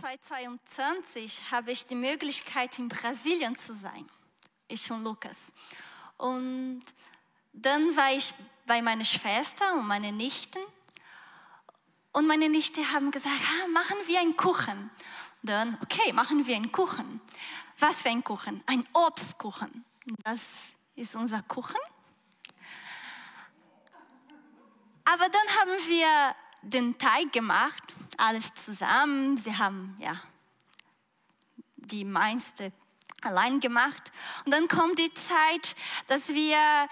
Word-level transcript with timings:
2022 0.00 1.50
habe 1.50 1.72
ich 1.72 1.84
die 1.84 1.94
Möglichkeit, 1.94 2.78
in 2.78 2.88
Brasilien 2.88 3.58
zu 3.58 3.74
sein. 3.74 4.08
Ich 4.66 4.90
und 4.90 5.04
Lukas. 5.04 5.52
Und 6.16 6.82
dann 7.52 7.94
war 7.96 8.12
ich 8.12 8.32
bei 8.66 8.80
meiner 8.80 9.04
Schwester 9.04 9.74
und 9.74 9.86
meinen 9.86 10.16
Nichten. 10.16 10.60
Und 12.12 12.26
meine 12.26 12.48
Nichte 12.48 12.92
haben 12.92 13.10
gesagt, 13.10 13.34
ah, 13.36 13.68
machen 13.68 13.96
wir 14.06 14.20
einen 14.20 14.36
Kuchen. 14.36 14.90
Dann, 15.42 15.78
okay, 15.82 16.12
machen 16.14 16.46
wir 16.46 16.56
einen 16.56 16.72
Kuchen. 16.72 17.20
Was 17.78 18.00
für 18.02 18.08
ein 18.08 18.24
Kuchen? 18.24 18.62
Ein 18.66 18.88
Obstkuchen. 18.94 19.84
Das 20.24 20.60
ist 20.96 21.14
unser 21.14 21.42
Kuchen. 21.42 21.76
Aber 25.04 25.28
dann 25.28 25.48
haben 25.60 25.88
wir 25.88 26.34
den 26.62 26.98
Teig 26.98 27.32
gemacht, 27.32 27.82
alles 28.16 28.54
zusammen. 28.54 29.36
Sie 29.36 29.56
haben 29.56 29.96
ja 30.00 30.20
die 31.76 32.04
meiste 32.04 32.72
allein 33.22 33.60
gemacht. 33.60 34.12
Und 34.44 34.52
dann 34.52 34.68
kommt 34.68 34.98
die 34.98 35.12
Zeit, 35.14 35.76
dass 36.06 36.28
wir 36.28 36.88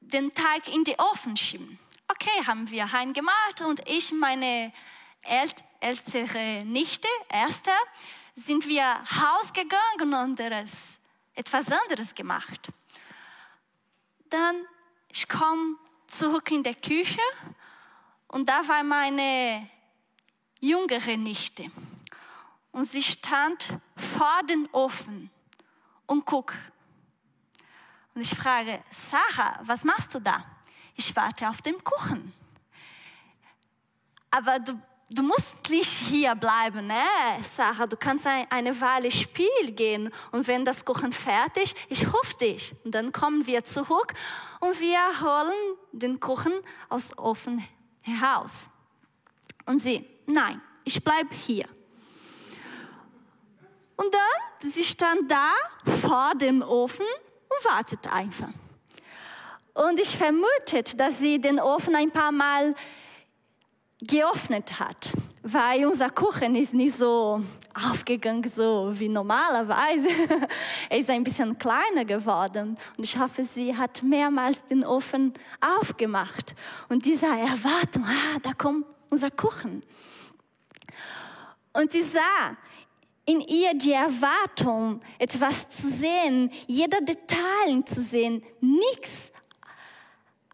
den 0.00 0.32
Teig 0.34 0.68
in 0.72 0.84
die 0.84 0.96
Ofen 0.98 1.36
schieben. 1.36 1.78
Okay, 2.08 2.46
haben 2.46 2.70
wir 2.70 2.92
Hein 2.92 3.12
gemacht 3.12 3.60
und 3.62 3.80
ich, 3.88 4.12
meine 4.12 4.72
ältere 5.80 6.64
Nichte, 6.64 7.08
erste, 7.28 7.70
sind 8.36 8.68
wir 8.68 8.84
rausgegangen 8.84 10.14
und 10.14 10.40
etwas 11.34 11.72
anderes 11.72 12.14
gemacht. 12.14 12.68
Dann 14.30 14.66
ich 15.16 15.28
komme 15.30 15.76
zurück 16.08 16.50
in 16.50 16.62
die 16.62 16.74
Küche 16.74 17.22
und 18.28 18.48
da 18.48 18.66
war 18.66 18.82
meine 18.82 19.68
jüngere 20.60 21.16
Nichte. 21.16 21.70
Und 22.72 22.84
sie 22.84 23.02
stand 23.02 23.78
vor 23.96 24.40
dem 24.48 24.68
Ofen 24.72 25.30
und 26.06 26.24
guck. 26.24 26.54
Und 28.14 28.20
ich 28.22 28.34
frage, 28.34 28.82
Sarah, 28.90 29.60
was 29.62 29.84
machst 29.84 30.14
du 30.14 30.20
da? 30.20 30.44
Ich 30.94 31.14
warte 31.14 31.48
auf 31.48 31.62
den 31.62 31.82
Kuchen. 31.82 32.32
Aber 34.30 34.58
du, 34.58 34.80
du 35.08 35.22
musst 35.22 35.56
nicht 35.70 35.90
hier 35.90 36.34
bleiben, 36.34 36.86
ne? 36.86 37.04
Sarah, 37.42 37.86
du 37.86 37.96
kannst 37.96 38.26
eine 38.26 38.80
Weile 38.80 39.10
spielen 39.10 39.74
gehen 39.74 40.12
und 40.32 40.46
wenn 40.46 40.64
das 40.64 40.84
Kuchen 40.84 41.12
fertig, 41.12 41.74
ich 41.88 42.06
rufe 42.12 42.36
dich. 42.38 42.74
Und 42.84 42.94
dann 42.94 43.12
kommen 43.12 43.46
wir 43.46 43.64
zurück 43.64 44.14
und 44.60 44.78
wir 44.80 44.98
holen 45.20 45.76
den 45.92 46.20
Kuchen 46.20 46.52
aus 46.88 47.08
dem 47.08 47.18
Ofen 47.18 47.66
heraus. 48.06 48.68
Und 49.66 49.80
sie, 49.80 50.06
nein, 50.26 50.60
ich 50.84 51.02
bleibe 51.02 51.34
hier. 51.34 51.66
Und 53.96 54.12
dann, 54.12 54.70
sie 54.70 54.84
stand 54.84 55.30
da 55.30 55.52
vor 56.00 56.34
dem 56.34 56.62
Ofen 56.62 57.06
und 57.48 57.70
wartet 57.70 58.06
einfach. 58.12 58.50
Und 59.74 60.00
ich 60.00 60.16
vermute, 60.16 60.82
dass 60.96 61.18
sie 61.18 61.40
den 61.40 61.60
Ofen 61.60 61.94
ein 61.94 62.10
paar 62.10 62.32
Mal 62.32 62.74
geöffnet 64.00 64.78
hat, 64.78 65.12
weil 65.42 65.86
unser 65.86 66.10
Kuchen 66.10 66.54
ist 66.54 66.74
nicht 66.74 66.94
so 66.94 67.42
aufgegangen, 67.76 68.48
so 68.48 68.90
wie 68.94 69.08
normalerweise. 69.08 70.08
er 70.90 70.98
ist 70.98 71.10
ein 71.10 71.24
bisschen 71.24 71.58
kleiner 71.58 72.04
geworden 72.04 72.76
und 72.96 73.04
ich 73.04 73.18
hoffe, 73.18 73.44
sie 73.44 73.76
hat 73.76 74.02
mehrmals 74.02 74.64
den 74.64 74.84
Ofen 74.84 75.34
aufgemacht 75.60 76.54
und 76.88 77.04
dieser 77.04 77.36
Erwartung, 77.38 78.04
ah, 78.06 78.38
da 78.42 78.52
kommt 78.52 78.86
unser 79.10 79.30
Kuchen. 79.30 79.82
Und 81.72 81.94
ich 81.94 82.06
sah 82.06 82.56
in 83.26 83.40
ihr 83.40 83.74
die 83.74 83.92
Erwartung, 83.92 85.00
etwas 85.18 85.68
zu 85.68 85.88
sehen, 85.88 86.50
jeder 86.66 87.00
Detail 87.00 87.84
zu 87.84 88.00
sehen, 88.00 88.42
nichts 88.60 89.32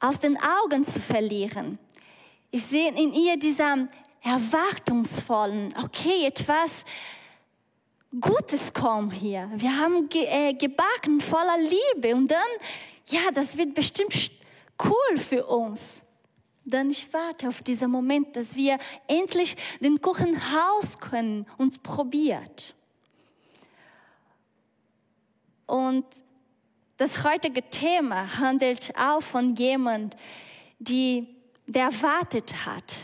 aus 0.00 0.18
den 0.18 0.36
Augen 0.36 0.84
zu 0.84 1.00
verlieren. 1.00 1.78
Ich 2.50 2.64
sehe 2.64 2.90
in 2.90 3.12
ihr 3.12 3.38
dieser 3.38 3.88
erwartungsvollen, 4.22 5.74
okay, 5.82 6.26
etwas 6.26 6.84
Gutes 8.20 8.72
kommt 8.72 9.14
hier. 9.14 9.50
Wir 9.54 9.76
haben 9.76 10.08
ge 10.08 10.24
äh, 10.24 10.52
gebacken 10.52 11.20
voller 11.20 11.58
Liebe 11.58 12.14
und 12.14 12.30
dann, 12.30 12.38
ja, 13.08 13.30
das 13.32 13.56
wird 13.56 13.74
bestimmt 13.74 14.30
cool 14.84 15.18
für 15.18 15.46
uns. 15.46 16.02
Dann 16.64 16.90
ich 16.90 17.12
warte 17.12 17.48
auf 17.48 17.62
diesen 17.62 17.90
Moment, 17.90 18.36
dass 18.36 18.54
wir 18.54 18.78
endlich 19.08 19.56
den 19.80 20.00
Kuchen 20.00 20.36
raus 20.36 20.98
können 20.98 21.46
und 21.58 21.82
probiert. 21.82 22.74
Und 25.66 26.04
das 26.98 27.24
heutige 27.24 27.62
Thema 27.62 28.38
handelt 28.38 28.92
auch 28.96 29.22
von 29.22 29.56
jemand, 29.56 30.16
die, 30.78 31.26
der 31.66 31.90
wartet 32.02 32.66
hat 32.66 32.94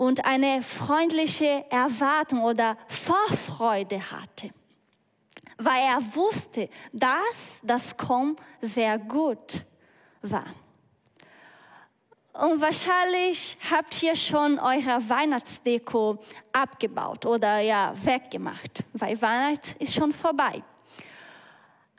und 0.00 0.24
eine 0.24 0.62
freundliche 0.62 1.66
Erwartung 1.68 2.42
oder 2.42 2.78
Vorfreude 2.88 4.00
hatte, 4.10 4.48
weil 5.58 5.82
er 5.82 5.98
wusste, 6.16 6.70
dass 6.90 7.60
das 7.62 7.94
Kommen 7.98 8.36
sehr 8.62 8.98
gut 8.98 9.66
war. 10.22 10.46
Und 12.32 12.62
wahrscheinlich 12.62 13.58
habt 13.70 14.02
ihr 14.02 14.16
schon 14.16 14.58
eure 14.58 15.06
Weihnachtsdeko 15.06 16.16
abgebaut 16.50 17.26
oder 17.26 17.58
ja 17.58 17.92
weggemacht, 18.02 18.82
weil 18.94 19.20
Weihnachten 19.20 19.82
ist 19.82 19.94
schon 19.94 20.14
vorbei. 20.14 20.62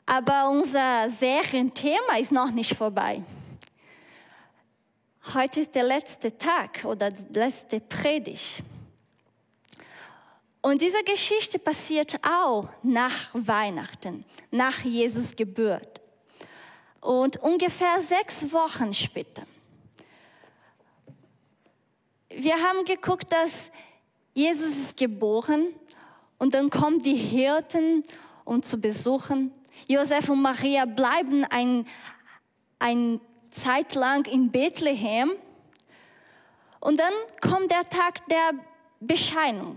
Aber 0.06 0.50
unser 0.50 1.08
Serienthema 1.08 2.16
ist 2.18 2.32
noch 2.32 2.50
nicht 2.50 2.74
vorbei. 2.74 3.22
Heute 5.34 5.60
ist 5.60 5.74
der 5.74 5.84
letzte 5.84 6.36
Tag 6.36 6.84
oder 6.84 7.08
die 7.08 7.38
letzte 7.38 7.80
Predigt. 7.80 8.62
Und 10.60 10.80
diese 10.80 11.02
Geschichte 11.04 11.58
passiert 11.58 12.18
auch 12.24 12.68
nach 12.82 13.30
Weihnachten, 13.32 14.24
nach 14.50 14.80
Jesus 14.84 15.34
Geburt. 15.34 16.00
Und 17.00 17.36
ungefähr 17.38 18.00
sechs 18.00 18.52
Wochen 18.52 18.92
später 18.94 19.42
wir 22.36 22.54
haben 22.54 22.84
geguckt, 22.84 23.30
dass 23.30 23.70
Jesus 24.34 24.76
ist 24.76 24.96
geboren 24.96 25.68
und 26.38 26.54
dann 26.54 26.70
kommen 26.70 27.02
die 27.02 27.14
Hirten, 27.14 28.04
um 28.44 28.62
zu 28.62 28.78
besuchen. 28.78 29.52
Josef 29.86 30.28
und 30.28 30.40
Maria 30.40 30.84
bleiben 30.84 31.44
ein, 31.44 31.86
ein 32.78 33.20
Zeit 33.52 33.94
lang 33.94 34.26
in 34.26 34.50
Bethlehem. 34.50 35.32
Und 36.80 36.98
dann 36.98 37.12
kommt 37.40 37.70
der 37.70 37.88
Tag 37.88 38.26
der 38.28 38.52
Bescheinung, 38.98 39.76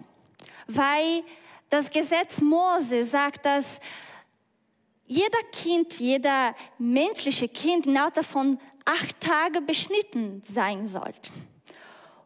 weil 0.68 1.24
das 1.70 1.92
Gesetz 1.92 2.42
Mose 2.42 3.04
sagt, 3.04 3.46
dass 3.46 3.80
jeder 5.06 5.42
Kind, 5.52 6.00
jeder 6.00 6.56
menschliche 6.80 7.48
Kind 7.48 7.86
innerhalb 7.86 8.16
davon 8.16 8.58
acht 8.86 9.20
Tage 9.20 9.62
beschnitten 9.62 10.42
sein 10.44 10.88
sollte. 10.88 11.32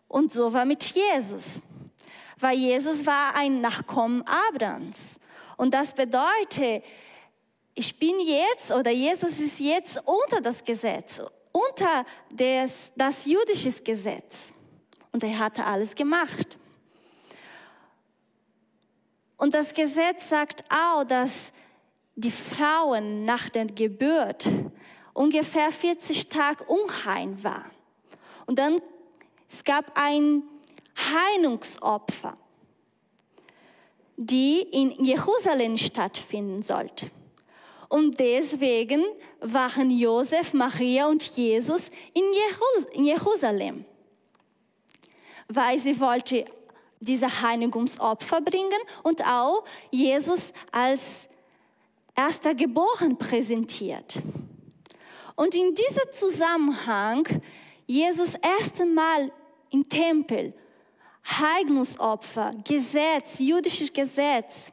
Und 0.08 0.32
so 0.32 0.54
war 0.54 0.66
mit 0.66 0.84
Jesus. 0.84 1.62
Weil 2.38 2.58
Jesus 2.58 3.06
war 3.06 3.36
ein 3.36 3.60
Nachkommen 3.60 4.24
Abrahams. 4.24 5.20
Und 5.58 5.74
das 5.74 5.94
bedeutet, 5.94 6.84
ich 7.76 7.98
bin 8.00 8.20
jetzt 8.22 8.72
oder 8.72 8.92
Jesus 8.92 9.40
ist 9.40 9.60
jetzt 9.60 10.02
unter 10.06 10.42
das 10.42 10.64
Gesetz, 10.64 11.22
unter 11.68 12.06
das, 12.32 12.92
das 12.96 13.26
jüdische 13.26 13.72
Gesetz. 13.84 14.54
Und 15.12 15.24
er 15.24 15.38
hatte 15.38 15.66
alles 15.66 15.96
gemacht. 15.96 16.58
Und 19.38 19.54
das 19.54 19.74
Gesetz 19.74 20.30
sagt 20.30 20.64
auch, 20.70 21.04
dass 21.04 21.52
die 22.16 22.32
Frauen 22.32 23.24
nach 23.24 23.50
der 23.50 23.66
Geburt 23.66 24.50
ungefähr 25.14 25.72
40 25.72 26.28
Tage 26.30 26.64
unheim 26.66 27.42
waren. 27.44 27.72
Und 28.46 28.60
dann 28.60 28.78
es 29.50 29.64
gab 29.64 29.92
ein 29.96 30.44
Heilungsopfer, 30.96 32.38
die 34.16 34.62
in 34.62 35.04
Jerusalem 35.04 35.78
stattfinden 35.78 36.62
sollte. 36.62 37.10
Und 37.88 38.20
deswegen 38.20 39.04
waren 39.42 39.92
Josef, 39.92 40.54
Maria 40.54 41.08
und 41.08 41.24
Jesus 41.36 41.92
in 42.14 43.06
Jerusalem, 43.06 43.86
weil 45.48 45.80
sie 45.80 46.00
wollte 46.00 46.46
diese 47.00 47.42
Heiligungsopfer 47.42 48.42
bringen 48.42 48.80
und 49.04 49.26
auch 49.26 49.64
Jesus 49.92 50.54
als 50.72 51.30
erster 52.16 52.54
Geboren 52.54 53.18
präsentiert. 53.18 54.22
Und 55.36 55.56
in 55.56 55.74
diesem 55.74 56.12
Zusammenhang 56.12 57.26
Jesus 57.86 58.36
erste 58.36 58.86
Mal 58.86 59.32
im 59.72 59.88
Tempel 59.88 60.54
Heignungsopfer, 61.26 62.52
Gesetz, 62.68 63.40
jüdisches 63.40 63.94
Gesetz, 63.94 64.72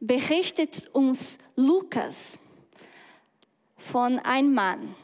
berichtet 0.00 0.88
uns 0.92 1.38
Lukas 1.56 2.38
von 3.90 4.18
einem 4.20 4.54
Mann. 4.54 4.96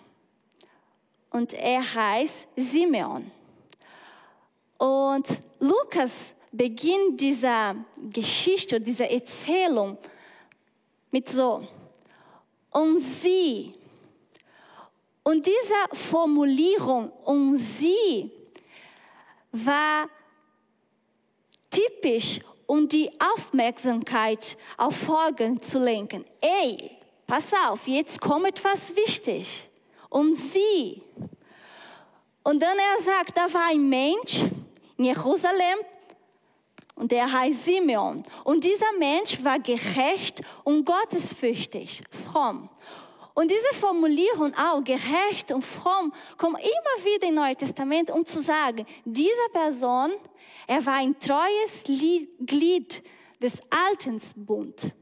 Und 1.30 1.54
er 1.54 1.94
heißt 1.94 2.48
Simeon. 2.56 3.30
Und 4.78 5.40
Lukas 5.58 6.34
beginnt 6.50 7.20
dieser 7.20 7.76
Geschichte, 8.10 8.80
dieser 8.80 9.10
Erzählung 9.10 9.98
mit 11.10 11.28
so, 11.28 11.66
um 12.70 12.98
sie. 12.98 13.74
Und 15.22 15.46
diese 15.46 15.74
Formulierung 16.10 17.12
um 17.24 17.54
sie 17.54 18.32
war 19.52 20.08
typisch, 21.70 22.40
um 22.66 22.88
die 22.88 23.10
Aufmerksamkeit 23.20 24.56
auf 24.76 24.96
Folgen 24.96 25.60
zu 25.60 25.78
lenken. 25.78 26.24
Ey, 26.40 26.99
pass 27.30 27.52
auf, 27.68 27.86
jetzt 27.86 28.20
kommt 28.20 28.44
etwas 28.46 28.96
wichtig. 28.96 29.70
Um 30.08 30.34
sie. 30.34 31.00
Und 32.42 32.60
dann 32.60 32.76
er 32.76 33.00
sagt, 33.00 33.36
da 33.36 33.52
war 33.54 33.68
ein 33.70 33.88
Mensch 33.88 34.42
in 34.96 35.04
Jerusalem 35.04 35.78
und 36.96 37.12
der 37.12 37.30
heißt 37.30 37.64
Simeon. 37.66 38.24
Und 38.42 38.64
dieser 38.64 38.92
Mensch 38.98 39.44
war 39.44 39.60
gerecht 39.60 40.40
und 40.64 40.84
gottesfürchtig, 40.84 42.02
fromm. 42.26 42.68
Und 43.34 43.48
diese 43.48 43.74
Formulierung 43.80 44.52
auch, 44.54 44.82
gerecht 44.82 45.52
und 45.52 45.64
fromm, 45.64 46.12
kommt 46.36 46.58
immer 46.58 47.04
wieder 47.04 47.28
im 47.28 47.36
Neuen 47.36 47.56
Testament, 47.56 48.10
um 48.10 48.26
zu 48.26 48.40
sagen, 48.40 48.84
diese 49.04 49.48
Person, 49.52 50.10
er 50.66 50.84
war 50.84 50.94
ein 50.94 51.16
treues 51.20 51.84
Glied 51.84 53.04
des 53.40 53.60
Alten 53.70 54.20
Bund. 54.34 54.92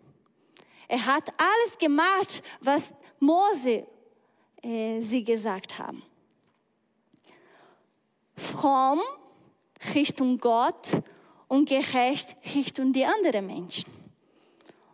Er 0.89 1.05
hat 1.05 1.29
alles 1.37 1.77
gemacht, 1.79 2.43
was 2.61 2.95
Mose 3.21 3.87
äh, 4.63 5.01
sie 5.01 5.23
gesagt 5.23 5.79
haben. 5.79 6.03
Fromm 8.37 9.01
Richtung 9.95 10.39
Gott 10.39 10.91
und 11.47 11.69
gerecht 11.69 12.37
Richtung 12.55 12.93
die 12.93 13.05
anderen 13.05 13.47
Menschen. 13.47 13.93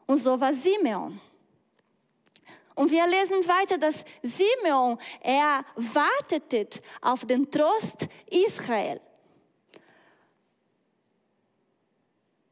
Und 0.07 0.19
so 0.19 0.39
war 0.39 0.53
Simeon. 0.53 1.21
Und 2.75 2.91
wir 2.91 3.07
lesen 3.07 3.47
weiter, 3.47 3.79
dass 3.79 4.05
Simeon, 4.23 4.99
er 5.21 5.65
wartete 5.77 6.69
auf 7.01 7.25
den 7.25 7.49
Trost 7.51 8.09
Israel. 8.27 9.01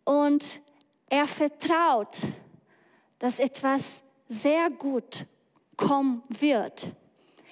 Und 0.04 0.60
er 1.08 1.26
vertraut, 1.26 2.16
dass 3.22 3.38
etwas 3.38 4.02
sehr 4.28 4.68
gut 4.68 5.26
kommen 5.76 6.24
wird. 6.28 6.90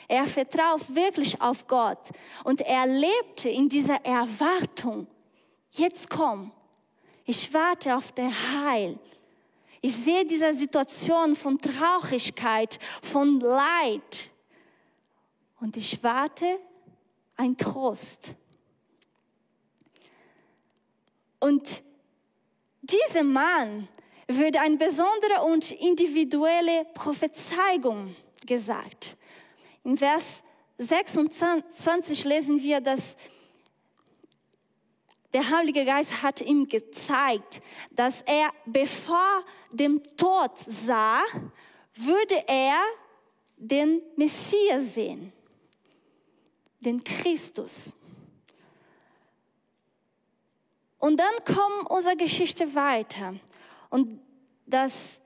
Er 0.08 0.26
vertraut 0.26 0.82
wirklich 0.92 1.40
auf 1.40 1.68
Gott 1.68 2.10
und 2.42 2.60
er 2.60 2.88
lebte 2.88 3.48
in 3.48 3.68
dieser 3.68 4.04
Erwartung. 4.04 5.06
Jetzt 5.70 6.10
komm, 6.10 6.50
ich 7.24 7.54
warte 7.54 7.96
auf 7.96 8.10
der 8.10 8.32
Heil. 8.52 8.98
Ich 9.80 9.94
sehe 9.94 10.26
diese 10.26 10.52
Situation 10.54 11.36
von 11.36 11.56
Traurigkeit, 11.56 12.80
von 13.00 13.38
Leid. 13.38 14.30
Und 15.60 15.76
ich 15.76 16.02
warte 16.02 16.58
ein 17.36 17.56
Trost. 17.56 18.34
Und 21.38 21.84
dieser 22.82 23.22
Mann 23.22 23.86
wird 24.36 24.56
eine 24.56 24.76
besondere 24.76 25.42
und 25.44 25.72
individuelle 25.72 26.84
Prophezeiung 26.94 28.14
gesagt. 28.46 29.16
In 29.84 29.96
Vers 29.96 30.42
26 30.78 32.24
lesen 32.24 32.62
wir, 32.62 32.80
dass 32.80 33.16
der 35.32 35.48
Heilige 35.48 35.84
Geist 35.84 36.22
hat 36.22 36.40
ihm 36.40 36.68
gezeigt, 36.68 37.62
dass 37.92 38.22
er, 38.22 38.50
bevor 38.66 39.44
dem 39.72 40.02
Tod 40.16 40.50
sah, 40.56 41.22
würde 41.94 42.42
er 42.48 42.82
den 43.56 44.02
Messias 44.16 44.94
sehen, 44.94 45.32
den 46.80 47.04
Christus. 47.04 47.94
Und 50.98 51.18
dann 51.18 51.44
kommt 51.44 51.90
unsere 51.90 52.16
Geschichte 52.16 52.74
weiter. 52.74 53.34
Und 53.90 54.20
das 54.66 55.20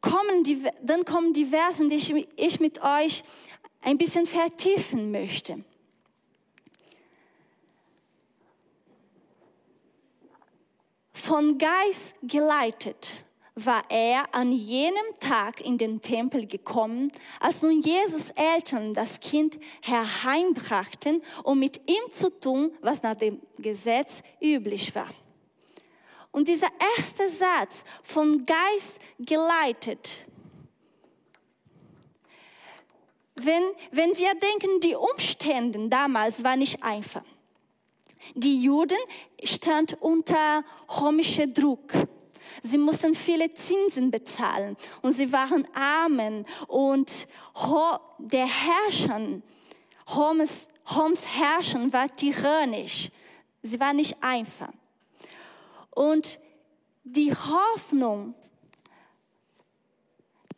kommen 0.00 0.42
die, 0.42 0.62
dann 0.82 1.04
kommen 1.04 1.32
die 1.32 1.46
Versen, 1.46 1.88
die 1.88 1.96
ich, 1.96 2.28
ich 2.36 2.60
mit 2.60 2.82
euch 2.82 3.22
ein 3.82 3.98
bisschen 3.98 4.26
vertiefen 4.26 5.10
möchte. 5.10 5.64
Von 11.12 11.58
Geist 11.58 12.14
geleitet 12.22 13.24
war 13.56 13.84
er 13.88 14.34
an 14.34 14.52
jenem 14.52 15.04
Tag 15.18 15.60
in 15.60 15.78
den 15.78 16.02
Tempel 16.02 16.46
gekommen, 16.46 17.10
als 17.40 17.62
nun 17.62 17.80
Jesus 17.80 18.30
Eltern 18.32 18.92
das 18.92 19.18
Kind 19.18 19.58
herheimbrachten, 19.82 21.22
um 21.42 21.58
mit 21.58 21.80
ihm 21.88 22.10
zu 22.10 22.30
tun, 22.38 22.70
was 22.82 23.02
nach 23.02 23.16
dem 23.16 23.40
Gesetz 23.58 24.22
üblich 24.42 24.94
war. 24.94 25.08
Und 26.36 26.48
dieser 26.48 26.68
erste 26.98 27.26
Satz, 27.28 27.82
vom 28.02 28.44
Geist 28.44 29.00
geleitet, 29.18 30.26
wenn, 33.36 33.62
wenn 33.90 34.14
wir 34.18 34.34
denken, 34.34 34.80
die 34.82 34.94
Umstände 34.94 35.88
damals 35.88 36.44
waren 36.44 36.58
nicht 36.58 36.82
einfach. 36.82 37.24
Die 38.34 38.60
Juden 38.60 38.98
standen 39.42 39.96
unter 39.98 40.62
römischem 41.00 41.54
Druck. 41.54 41.94
Sie 42.62 42.76
mussten 42.76 43.14
viele 43.14 43.54
Zinsen 43.54 44.10
bezahlen 44.10 44.76
und 45.00 45.12
sie 45.12 45.32
waren 45.32 45.66
armen 45.74 46.44
und 46.68 47.26
der 48.18 48.46
Herrscher, 48.46 49.40
Roms, 50.14 50.68
Roms 50.94 51.26
Herrscher 51.26 51.90
war 51.94 52.14
tyrannisch. 52.14 53.08
Sie 53.62 53.80
war 53.80 53.94
nicht 53.94 54.22
einfach. 54.22 54.74
Und 55.96 56.38
die 57.04 57.34
Hoffnung, 57.34 58.34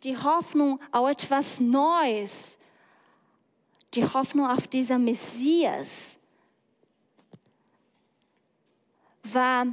die 0.02 0.16
Hoffnung 0.16 0.80
auf 0.90 1.10
etwas 1.10 1.60
Neues, 1.60 2.58
die 3.94 4.02
Hoffnung 4.04 4.48
auf 4.48 4.66
dieser 4.66 4.98
Messias 4.98 6.18
war 9.22 9.66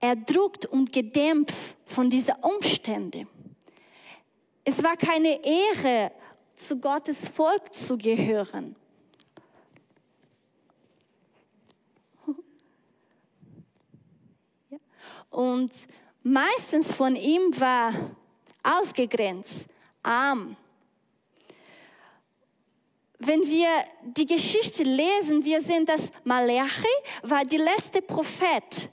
erdrückt 0.00 0.64
und 0.64 0.90
gedämpft 0.90 1.76
von 1.84 2.08
diesen 2.08 2.36
Umständen. 2.36 3.28
Es 4.64 4.82
war 4.82 4.96
keine 4.96 5.44
Ehre, 5.44 6.10
zu 6.54 6.80
Gottes 6.80 7.28
Volk 7.28 7.74
zu 7.74 7.98
gehören. 7.98 8.74
Und 15.36 15.70
meistens 16.22 16.94
von 16.94 17.14
ihm 17.14 17.60
war 17.60 17.92
ausgegrenzt, 18.62 19.68
arm. 20.02 20.56
Wenn 23.18 23.42
wir 23.42 23.68
die 24.16 24.24
Geschichte 24.24 24.82
lesen, 24.82 25.44
wir 25.44 25.60
sehen, 25.60 25.84
dass 25.84 26.10
Malachi 26.24 26.96
war 27.22 27.44
der 27.44 27.58
letzte 27.58 28.00
Prophet. 28.00 28.90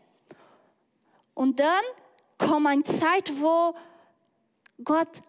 Und 1.33 1.61
dann 1.61 1.83
kommt 2.37 2.67
eine 2.67 2.83
Zeit, 2.83 3.31
wo 3.39 3.73
Gott 4.83 5.21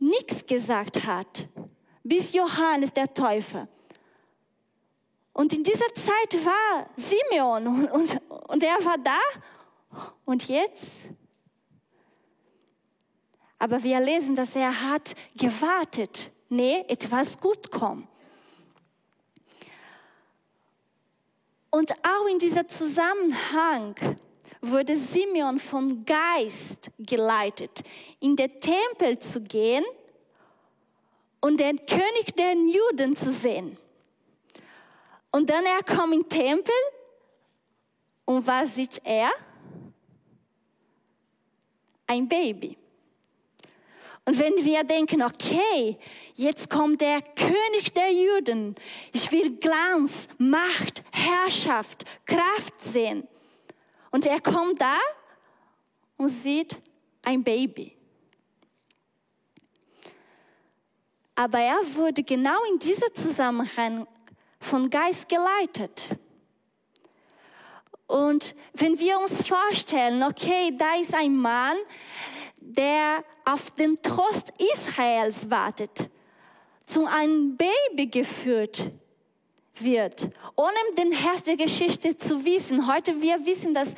nichts 0.00 0.44
gesagt 0.44 1.06
hat, 1.06 1.48
bis 2.02 2.32
Johannes 2.32 2.92
der 2.92 3.14
Täufer. 3.14 3.68
Und 5.32 5.52
in 5.52 5.62
dieser 5.62 5.94
Zeit 5.94 6.44
war 6.44 6.90
Simeon 6.96 7.68
und, 7.68 7.88
und, 7.88 8.20
und 8.48 8.62
er 8.64 8.84
war 8.84 8.98
da 8.98 9.20
und 10.24 10.48
jetzt? 10.48 11.00
Aber 13.58 13.82
wir 13.82 14.00
lesen, 14.00 14.34
dass 14.34 14.54
er 14.54 14.82
hat 14.82 15.14
gewartet. 15.36 16.30
Nee, 16.48 16.84
etwas 16.88 17.38
gut 17.38 17.70
kommt. 17.70 18.06
Und 21.70 21.92
auch 21.92 22.26
in 22.26 22.38
diesem 22.38 22.68
Zusammenhang 22.68 23.94
wurde 24.60 24.96
Simeon 24.96 25.58
vom 25.58 26.04
Geist 26.04 26.90
geleitet, 26.98 27.82
in 28.20 28.36
den 28.36 28.60
Tempel 28.60 29.18
zu 29.18 29.42
gehen 29.42 29.84
und 31.40 31.60
den 31.60 31.76
König 31.84 32.34
der 32.36 32.54
Juden 32.54 33.14
zu 33.14 33.30
sehen. 33.30 33.76
Und 35.30 35.50
dann 35.50 35.64
er 35.66 35.82
kommt 35.82 36.14
im 36.14 36.28
Tempel 36.28 36.74
Und 38.26 38.46
was 38.46 38.74
sieht 38.74 39.00
er? 39.04 39.30
Ein 42.06 42.28
Baby. 42.28 42.76
Und 44.24 44.38
wenn 44.40 44.64
wir 44.64 44.82
denken, 44.82 45.22
okay, 45.22 45.96
jetzt 46.34 46.68
kommt 46.68 47.00
der 47.00 47.22
König 47.22 47.92
der 47.94 48.12
Juden, 48.12 48.74
ich 49.12 49.30
will 49.30 49.56
Glanz, 49.56 50.28
Macht, 50.36 51.04
Herrschaft, 51.12 52.04
Kraft 52.26 52.80
sehen. 52.80 53.26
Und 54.10 54.26
er 54.26 54.40
kommt 54.40 54.80
da 54.80 54.98
und 56.16 56.28
sieht 56.28 56.76
ein 57.22 57.44
Baby. 57.44 57.96
Aber 61.36 61.60
er 61.60 61.78
wurde 61.94 62.24
genau 62.24 62.64
in 62.72 62.78
diesem 62.80 63.14
Zusammenhang 63.14 64.08
von 64.58 64.90
Geist 64.90 65.28
geleitet. 65.28 66.08
Und 68.06 68.54
wenn 68.74 68.98
wir 68.98 69.18
uns 69.18 69.46
vorstellen, 69.46 70.22
okay, 70.22 70.74
da 70.76 70.94
ist 70.96 71.14
ein 71.14 71.36
Mann, 71.36 71.76
der 72.60 73.24
auf 73.44 73.70
den 73.72 73.96
Trost 74.02 74.52
Israels 74.72 75.50
wartet, 75.50 76.08
zu 76.84 77.04
einem 77.06 77.56
Baby 77.56 78.06
geführt 78.06 78.92
wird, 79.80 80.30
ohne 80.54 80.76
den 80.96 81.12
Herz 81.12 81.42
der 81.42 81.56
Geschichte 81.56 82.16
zu 82.16 82.44
wissen. 82.44 82.86
Heute 82.86 83.20
wir 83.20 83.44
wissen, 83.44 83.74
dass 83.74 83.94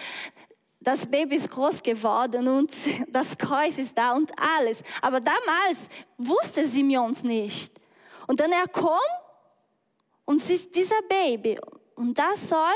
das 0.81 1.07
Baby 1.07 1.37
ist 1.37 1.51
groß 1.51 1.83
geworden 1.83 2.49
und 2.49 2.71
das 3.09 3.37
Kreuz 3.37 3.79
ist 3.79 3.97
da 3.97 4.13
und 4.15 4.33
alles. 4.39 4.83
Aber 5.03 5.21
damals 5.21 5.89
wusste 6.17 6.65
Simeons 6.65 7.23
nicht. 7.23 7.73
Und 8.27 8.41
dann 8.41 8.53
er 8.53 8.69
kommt 8.69 9.01
und 10.25 10.41
sieht 10.41 10.75
dieser 10.75 11.01
Baby. 11.09 11.59
Und 11.95 12.19
das 12.19 12.49
soll 12.49 12.75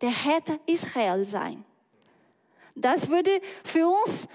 der 0.00 0.10
Retter 0.10 0.58
Israel 0.66 1.24
sein. 1.24 1.64
Das 2.74 3.08
würde 3.08 3.40
für 3.64 3.88
uns, 3.88 4.28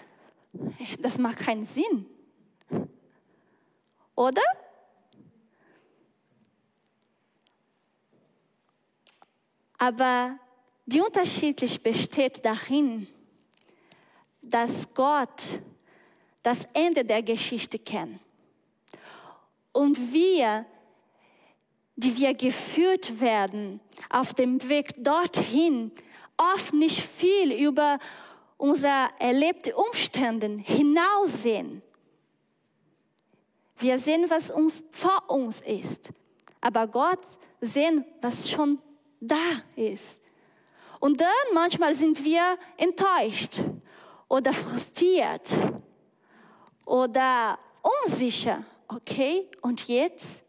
das 1.00 1.18
macht 1.18 1.38
keinen 1.38 1.64
Sinn. 1.64 2.06
Oder? 4.16 4.42
Aber 9.78 10.38
die 10.86 11.02
Unterschiedlich 11.02 11.82
besteht 11.82 12.44
darin, 12.46 13.08
dass 14.42 14.94
Gott 14.94 15.60
das 16.44 16.68
Ende 16.74 17.06
der 17.06 17.24
Geschichte 17.24 17.80
kennt. 17.80 18.20
Und 19.72 20.12
wir, 20.12 20.66
die 22.02 22.18
wir 22.18 22.34
geführt 22.34 23.22
werden 23.22 23.80
auf 24.10 24.34
dem 24.34 24.68
Weg 24.68 24.94
dorthin, 24.98 25.92
oft 26.56 26.74
nicht 26.74 27.00
viel 27.00 27.52
über 27.54 28.00
unsere 28.58 29.10
erlebte 29.20 29.76
Umstände 29.76 30.48
hinaussehen. 30.64 31.82
Wir 33.78 33.98
sehen, 33.98 34.30
was 34.30 34.52
uns 34.52 34.84
vor 34.92 35.30
uns 35.30 35.62
ist, 35.62 36.10
aber 36.60 36.88
Gott 36.88 37.20
sehen, 37.62 38.06
was 38.22 38.50
schon 38.50 38.80
da 39.20 39.62
ist. 39.76 40.22
Und 41.00 41.20
dann 41.20 41.28
manchmal 41.54 41.96
sind 41.96 42.24
wir 42.24 42.58
enttäuscht 42.78 43.64
oder 44.28 44.54
frustriert 44.54 45.56
oder 46.86 47.58
unsicher. 48.04 48.64
Okay, 48.88 49.48
und 49.62 49.88
jetzt? 49.88 50.44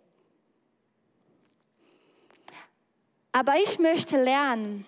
Aber 3.32 3.56
ich 3.56 3.78
möchte 3.78 4.22
lernen, 4.22 4.84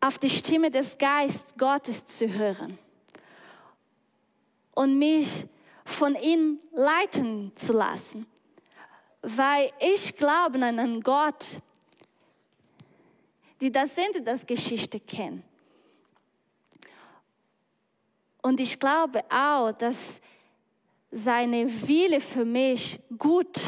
auf 0.00 0.18
die 0.18 0.30
Stimme 0.30 0.70
des 0.70 0.96
Geistes 0.96 1.54
Gottes 1.58 2.06
zu 2.06 2.32
hören 2.32 2.78
und 4.74 4.96
mich 4.96 5.46
von 5.84 6.14
ihm 6.14 6.60
leiten 6.72 7.52
zu 7.56 7.72
lassen, 7.72 8.26
weil 9.22 9.72
ich 9.80 10.16
glaube 10.16 10.56
an 10.56 10.78
einen 10.78 11.00
Gott, 11.00 11.60
die 13.60 13.72
das 13.72 13.96
Ende 13.98 14.22
der 14.22 14.38
Geschichte 14.38 15.00
kennen. 15.00 15.42
Und 18.40 18.60
ich 18.60 18.78
glaube 18.78 19.24
auch, 19.30 19.72
dass 19.72 20.20
seine 21.10 21.66
Wille 21.88 22.20
für 22.20 22.44
mich 22.44 23.00
gut, 23.18 23.60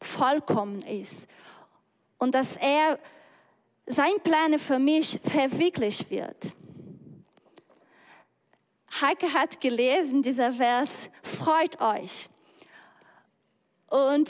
vollkommen 0.00 0.80
ist. 0.82 1.28
Und 2.18 2.34
dass 2.34 2.56
er 2.56 2.98
sein 3.86 4.20
Plan 4.22 4.58
für 4.58 4.78
mich 4.78 5.18
verwirklicht 5.24 6.10
wird. 6.10 6.36
Heike 9.00 9.32
hat 9.32 9.60
gelesen, 9.60 10.22
dieser 10.22 10.52
Vers, 10.52 11.08
freut 11.22 11.80
euch. 11.80 12.28
Und 13.88 14.28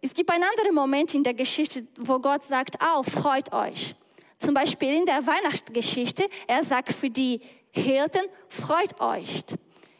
es 0.00 0.14
gibt 0.14 0.30
einen 0.30 0.44
anderen 0.44 0.74
Moment 0.74 1.14
in 1.14 1.22
der 1.22 1.34
Geschichte, 1.34 1.86
wo 1.98 2.18
Gott 2.18 2.42
sagt, 2.42 2.80
auch 2.80 3.04
freut 3.04 3.52
euch. 3.52 3.94
Zum 4.38 4.54
Beispiel 4.54 4.94
in 4.94 5.06
der 5.06 5.26
Weihnachtsgeschichte, 5.26 6.28
er 6.46 6.62
sagt 6.62 6.92
für 6.92 7.10
die 7.10 7.40
Hirten, 7.70 8.22
freut 8.48 9.00
euch. 9.00 9.44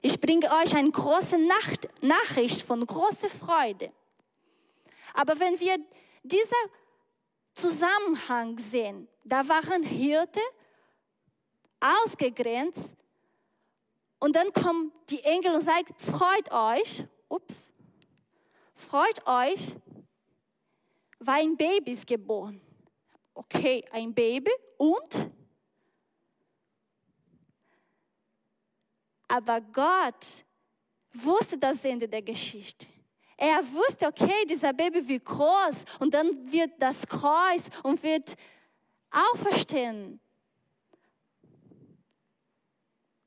Ich 0.02 0.20
bringe 0.20 0.46
euch 0.52 0.74
eine 0.76 0.90
große 0.90 1.38
Nacht, 1.38 1.88
Nachricht 2.00 2.62
von 2.62 2.86
großer 2.86 3.28
Freude. 3.28 3.90
Aber 5.14 5.38
wenn 5.40 5.58
wir 5.58 5.78
diesen 6.22 6.56
Zusammenhang 7.56 8.58
sehen, 8.58 9.08
da 9.24 9.48
waren 9.48 9.82
Hirte 9.82 10.40
ausgegrenzt 11.80 12.94
und 14.18 14.36
dann 14.36 14.52
kommen 14.52 14.92
die 15.08 15.22
Engel 15.22 15.54
und 15.54 15.62
sagen, 15.62 15.94
freut 15.98 16.52
euch, 16.52 17.06
ups, 17.28 17.70
freut 18.74 19.26
euch, 19.26 19.74
weil 21.18 21.44
ein 21.44 21.56
Baby 21.56 21.92
ist 21.92 22.06
geboren. 22.06 22.60
Okay, 23.32 23.82
ein 23.90 24.12
Baby 24.12 24.52
und? 24.76 25.30
Aber 29.28 29.62
Gott 29.62 30.26
wusste 31.14 31.56
das 31.56 31.82
Ende 31.86 32.06
der 32.06 32.20
Geschichte. 32.20 32.86
Er 33.36 33.62
wusste, 33.72 34.06
okay, 34.06 34.46
dieser 34.48 34.72
Baby 34.72 35.06
wird 35.06 35.24
groß 35.24 35.84
und 35.98 36.14
dann 36.14 36.50
wird 36.50 36.70
das 36.78 37.06
Kreuz 37.06 37.68
und 37.82 38.02
wird 38.02 38.34
auferstehen. 39.10 40.20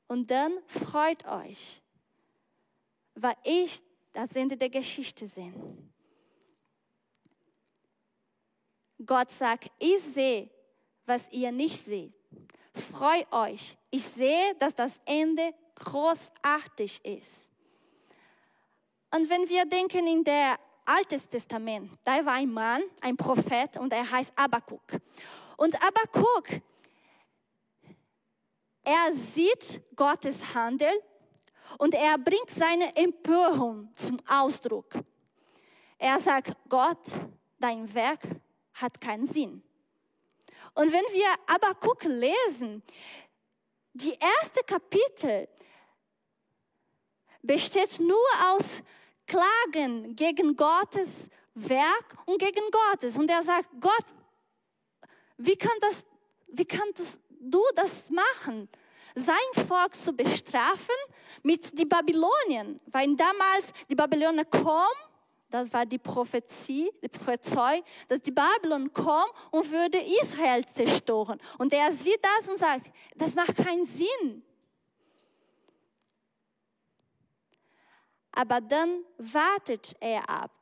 Und 0.08 0.28
dann 0.30 0.58
freut 0.66 1.24
euch, 1.26 1.80
weil 3.14 3.36
ich 3.44 3.80
das 4.12 4.34
Ende 4.34 4.56
der 4.56 4.70
Geschichte 4.70 5.26
sehe. 5.26 5.54
Gott 9.06 9.30
sagt, 9.30 9.70
ich 9.78 10.00
sehe, 10.02 10.50
was 11.06 11.30
ihr 11.30 11.52
nicht 11.52 11.78
seht. 11.78 12.12
Freut 12.74 13.32
euch. 13.32 13.76
Ich 13.90 14.02
sehe, 14.02 14.54
dass 14.56 14.74
das 14.74 15.00
Ende 15.04 15.54
großartig 15.76 17.04
ist. 17.04 17.49
Und 19.12 19.28
wenn 19.28 19.48
wir 19.48 19.64
denken 19.64 20.06
in 20.06 20.22
der 20.22 20.58
Altes 20.84 21.28
Testament, 21.28 21.90
da 22.04 22.24
war 22.24 22.34
ein 22.34 22.52
Mann, 22.52 22.82
ein 23.00 23.16
Prophet 23.16 23.76
und 23.76 23.92
er 23.92 24.08
heißt 24.08 24.32
Abakuk. 24.36 24.82
Und 25.56 25.74
Abakuk, 25.82 26.48
er 28.82 29.12
sieht 29.12 29.82
Gottes 29.96 30.54
Handel 30.54 30.90
und 31.78 31.94
er 31.94 32.18
bringt 32.18 32.50
seine 32.50 32.94
Empörung 32.96 33.90
zum 33.94 34.18
Ausdruck. 34.28 34.94
Er 35.98 36.18
sagt, 36.18 36.52
Gott, 36.68 37.12
dein 37.58 37.92
Werk 37.92 38.20
hat 38.74 39.00
keinen 39.00 39.26
Sinn. 39.26 39.62
Und 40.74 40.92
wenn 40.92 41.04
wir 41.12 41.74
gucken, 41.80 42.12
lesen, 42.12 42.82
die 43.92 44.16
erste 44.40 44.62
Kapitel 44.62 45.48
besteht 47.42 47.98
nur 47.98 48.26
aus 48.46 48.82
Klagen 49.30 50.16
gegen 50.16 50.56
Gottes 50.56 51.30
Werk 51.54 52.16
und 52.26 52.38
gegen 52.38 52.64
Gottes. 52.70 53.16
Und 53.16 53.30
er 53.30 53.42
sagt, 53.42 53.68
Gott, 53.80 54.06
wie 55.38 55.56
kann 55.56 55.76
das, 55.80 56.04
wie 56.48 56.64
kannst 56.64 57.20
du 57.40 57.62
das 57.76 58.10
machen? 58.10 58.68
Sein 59.14 59.66
Volk 59.66 59.94
zu 59.94 60.12
bestrafen 60.12 60.94
mit 61.42 61.78
den 61.78 61.88
Babylonien, 61.88 62.80
weil 62.86 63.14
damals 63.14 63.72
die 63.88 63.94
Babylonier 63.94 64.44
kommen 64.44 65.10
das 65.50 65.72
war 65.72 65.84
die 65.84 65.98
Prophezie, 65.98 66.90
die 67.02 67.08
Prophezei, 67.08 67.82
dass 68.08 68.22
die 68.22 68.30
Babylon 68.30 68.92
kommt 68.92 69.32
und 69.50 69.68
würde 69.70 69.98
Israel 70.22 70.64
zerstören. 70.64 71.40
Und 71.58 71.72
er 71.72 71.90
sieht 71.90 72.20
das 72.22 72.48
und 72.48 72.56
sagt, 72.56 72.92
das 73.16 73.34
macht 73.34 73.56
keinen 73.56 73.84
Sinn. 73.84 74.44
Aber 78.32 78.60
dann 78.60 79.04
wartet 79.18 79.96
er 80.00 80.28
ab 80.28 80.52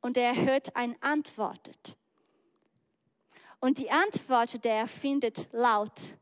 und 0.00 0.16
er 0.16 0.34
hört 0.34 0.74
ein 0.74 1.00
Antwortet. 1.02 1.96
Und 3.60 3.78
die 3.78 3.90
Antwort, 3.90 4.64
der 4.64 4.74
er 4.74 4.88
findet, 4.88 5.48
laut, 5.52 6.16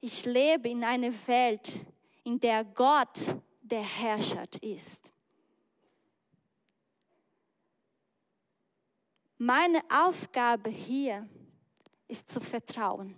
ich 0.00 0.24
lebe 0.24 0.68
in 0.68 0.84
einer 0.84 1.12
Welt, 1.26 1.78
in 2.24 2.40
der 2.40 2.64
Gott 2.64 3.36
der 3.60 3.82
Herrscher 3.82 4.44
ist. 4.62 5.10
Meine 9.36 9.82
Aufgabe 9.88 10.70
hier 10.70 11.28
ist 12.08 12.28
zu 12.28 12.40
vertrauen. 12.40 13.14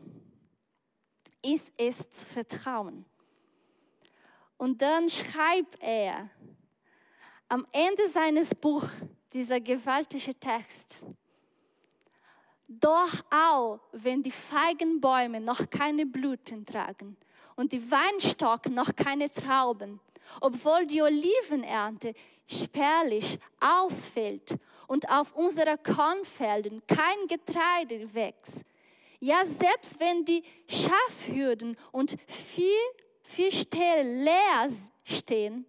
Ist 1.42 1.72
es 1.78 2.10
zu 2.10 2.26
vertrauen. 2.26 3.06
Und 4.60 4.82
dann 4.82 5.08
schreibt 5.08 5.80
er 5.80 6.28
am 7.48 7.66
Ende 7.72 8.06
seines 8.08 8.54
Buchs 8.54 8.90
dieser 9.32 9.58
gewaltige 9.58 10.38
Text. 10.38 10.96
Doch 12.68 13.10
auch 13.30 13.80
wenn 13.92 14.22
die 14.22 14.30
Feigenbäume 14.30 15.40
noch 15.40 15.70
keine 15.70 16.04
Blüten 16.04 16.66
tragen 16.66 17.16
und 17.56 17.72
die 17.72 17.90
Weinstock 17.90 18.66
noch 18.68 18.94
keine 18.94 19.32
Trauben, 19.32 19.98
obwohl 20.42 20.84
die 20.84 21.00
Olivenernte 21.00 22.12
spärlich 22.46 23.38
ausfällt 23.60 24.58
und 24.88 25.08
auf 25.08 25.34
unseren 25.34 25.82
Kornfeldern 25.82 26.82
kein 26.86 27.26
Getreide 27.28 28.12
wächst. 28.12 28.60
Ja, 29.20 29.42
selbst 29.46 29.98
wenn 29.98 30.26
die 30.26 30.42
Schafhürden 30.68 31.78
und 31.92 32.18
viel, 32.26 32.76
viel 33.30 33.52
Ställe 33.52 34.24
leer 34.24 34.68
stehen, 35.04 35.64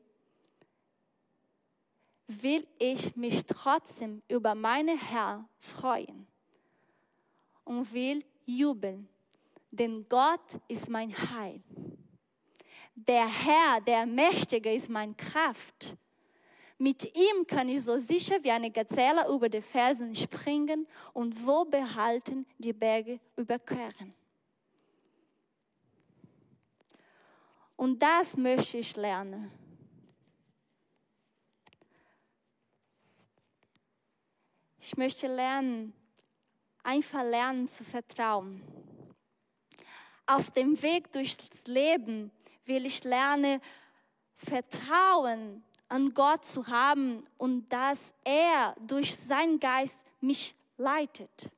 will 2.28 2.66
ich 2.80 3.16
mich 3.16 3.46
trotzdem 3.46 4.22
über 4.28 4.56
meinen 4.56 4.98
Herr 4.98 5.48
freuen 5.60 6.28
und 7.64 7.92
will 7.94 8.24
jubeln, 8.46 9.08
denn 9.70 10.06
Gott 10.08 10.60
ist 10.68 10.90
mein 10.90 11.12
Heil. 11.12 11.62
Der 12.96 13.28
Herr, 13.28 13.82
der 13.82 14.06
Mächtige, 14.06 14.74
ist 14.74 14.90
meine 14.90 15.14
Kraft. 15.14 15.96
Mit 16.78 17.16
ihm 17.16 17.46
kann 17.46 17.70
ich 17.70 17.84
so 17.84 17.98
sicher 17.98 18.44
wie 18.44 18.52
eine 18.52 18.72
Gazelle 18.72 19.28
über 19.30 19.48
die 19.50 19.62
Felsen 19.62 20.16
springen 20.16 20.88
und 21.14 21.46
wohlbehalten 21.46 22.46
die 22.58 22.74
Berge 22.74 23.20
überqueren. 23.36 24.14
Und 27.82 27.98
das 27.98 28.38
möchte 28.38 28.78
ich 28.78 28.96
lernen. 28.96 29.52
Ich 34.78 34.96
möchte 34.98 35.26
lernen, 35.26 35.92
einfach 36.84 37.24
lernen 37.24 37.66
zu 37.66 37.84
vertrauen. 37.84 38.62
Auf 40.28 40.52
dem 40.52 40.80
Weg 40.84 41.12
durchs 41.12 41.66
Leben 41.66 42.30
will 42.66 42.86
ich 42.86 43.04
lernen, 43.04 43.60
Vertrauen 44.36 45.64
an 45.88 46.14
Gott 46.14 46.46
zu 46.46 46.68
haben 46.68 47.24
und 47.40 47.68
dass 47.74 48.14
er 48.24 48.76
durch 48.86 49.16
seinen 49.16 49.60
Geist 49.60 50.06
mich 50.20 50.54
leitet, 50.78 51.50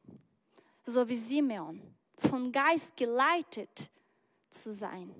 so 0.85 1.05
wie 1.05 1.17
Simeon, 1.17 1.81
von 2.15 2.49
Geist 2.49 2.95
geleitet 2.95 3.89
zu 4.49 4.71
sein. 4.71 5.13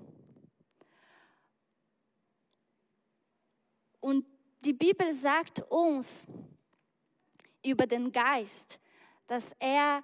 Und 4.04 4.26
die 4.66 4.74
Bibel 4.74 5.14
sagt 5.14 5.62
uns 5.72 6.28
über 7.64 7.88
den 7.88 8.12
Geist, 8.12 8.78
dass 9.28 9.54
er 9.58 10.04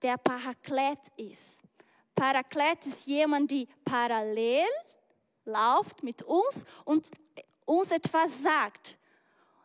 der 0.00 0.16
Paraklet 0.16 0.98
ist. 1.18 1.60
Paraklet 2.14 2.86
ist 2.86 3.06
jemand, 3.06 3.50
der 3.50 3.66
parallel 3.84 4.64
läuft 5.44 6.02
mit 6.02 6.22
uns 6.22 6.64
und 6.86 7.10
uns 7.66 7.90
etwas 7.90 8.42
sagt. 8.42 8.96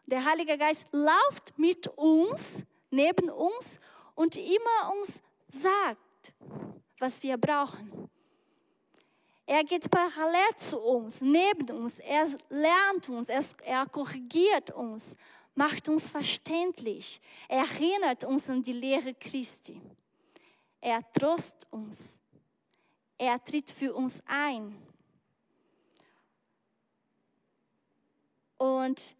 Der 0.06 0.26
Heilige 0.26 0.58
Geist 0.58 0.86
läuft 0.92 1.58
mit 1.58 1.88
uns, 1.88 2.62
neben 2.90 3.30
uns 3.30 3.80
und 4.16 4.36
immer 4.36 4.94
uns 5.00 5.22
sagt, 5.48 6.34
was 7.00 7.24
wir 7.24 7.38
brauchen. 7.38 8.10
Er 9.46 9.64
geht 9.64 9.90
parallel 9.92 10.56
zu 10.56 10.80
uns, 10.80 11.22
neben 11.22 11.70
uns, 11.70 12.00
er 12.00 12.28
lernt 12.50 13.10
uns, 13.10 13.30
er, 13.30 13.44
er 13.64 13.86
korrigiert 13.86 14.72
uns, 14.72 15.16
macht 15.54 15.88
uns 15.88 16.10
verständlich, 16.10 17.22
er 17.48 17.60
erinnert 17.60 18.24
uns 18.24 18.50
an 18.50 18.64
die 18.64 18.74
Lehre 18.74 19.14
Christi. 19.14 19.80
Er 20.82 21.02
trost 21.14 21.68
uns, 21.70 22.20
er 23.18 23.44
tritt 23.44 23.70
für 23.70 23.94
uns 23.94 24.22
ein. 24.26 24.76
Und 28.58 29.16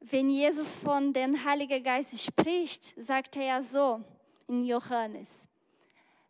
wenn 0.00 0.30
Jesus 0.30 0.76
von 0.76 1.12
dem 1.12 1.42
Heiligen 1.44 1.82
Geist 1.82 2.18
spricht, 2.20 2.94
sagt 3.00 3.36
er 3.36 3.62
so 3.62 4.02
in 4.46 4.64
Johannes. 4.64 5.48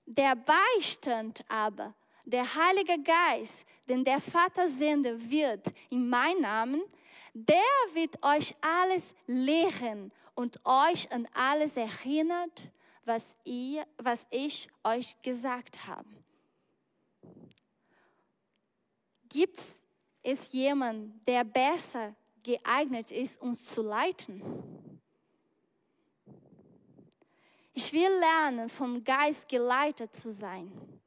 Der 0.07 0.35
Beistand 0.37 1.45
aber, 1.49 1.95
der 2.25 2.55
Heilige 2.55 3.03
Geist, 3.03 3.67
den 3.89 4.05
der 4.05 4.21
Vater 4.21 4.69
senden 4.69 5.31
wird 5.31 5.67
in 5.91 6.09
meinem 6.09 6.43
Namen, 6.43 6.83
der 7.35 7.57
wird 7.93 8.23
euch 8.25 8.55
alles 8.61 9.15
lehren 9.27 10.13
und 10.35 10.61
euch 10.65 11.11
an 11.13 11.29
alles 11.33 11.77
erinnert, 11.77 12.71
was, 13.05 13.37
ihr, 13.45 13.87
was 13.99 14.27
ich 14.31 14.69
euch 14.85 15.21
gesagt 15.23 15.87
habe. 15.87 16.09
Gibt 19.29 19.61
es 20.23 20.53
jemanden, 20.53 21.21
der 21.27 21.45
besser 21.45 22.15
geeignet 22.43 23.11
ist, 23.11 23.41
uns 23.41 23.67
zu 23.67 23.83
leiten. 23.83 24.43
Ich 27.73 27.93
will 27.93 28.11
lernen, 28.19 28.69
vom 28.69 29.05
Geist 29.05 29.49
geleitet 29.49 30.15
zu 30.15 30.33
sein 30.33 31.00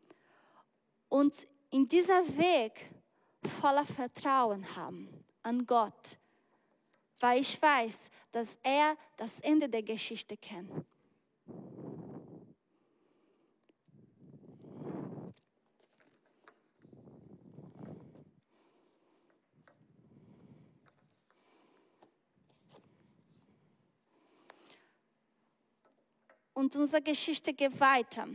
und 1.13 1.47
in 1.69 1.87
dieser 1.87 2.25
Weg 2.39 2.89
voller 3.61 3.85
Vertrauen 3.85 4.75
haben 4.75 5.07
an 5.43 5.63
Gott, 5.67 6.17
weil 7.19 7.39
ich 7.39 7.61
weiß, 7.61 8.09
dass 8.31 8.57
er 8.63 8.97
das 9.15 9.39
Ende 9.41 9.69
der 9.69 9.83
Geschichte 9.83 10.35
kennt. 10.35 10.71
Und 26.55 26.75
unsere 26.75 27.03
Geschichte 27.03 27.53
geht 27.53 27.79
weiter. 27.79 28.27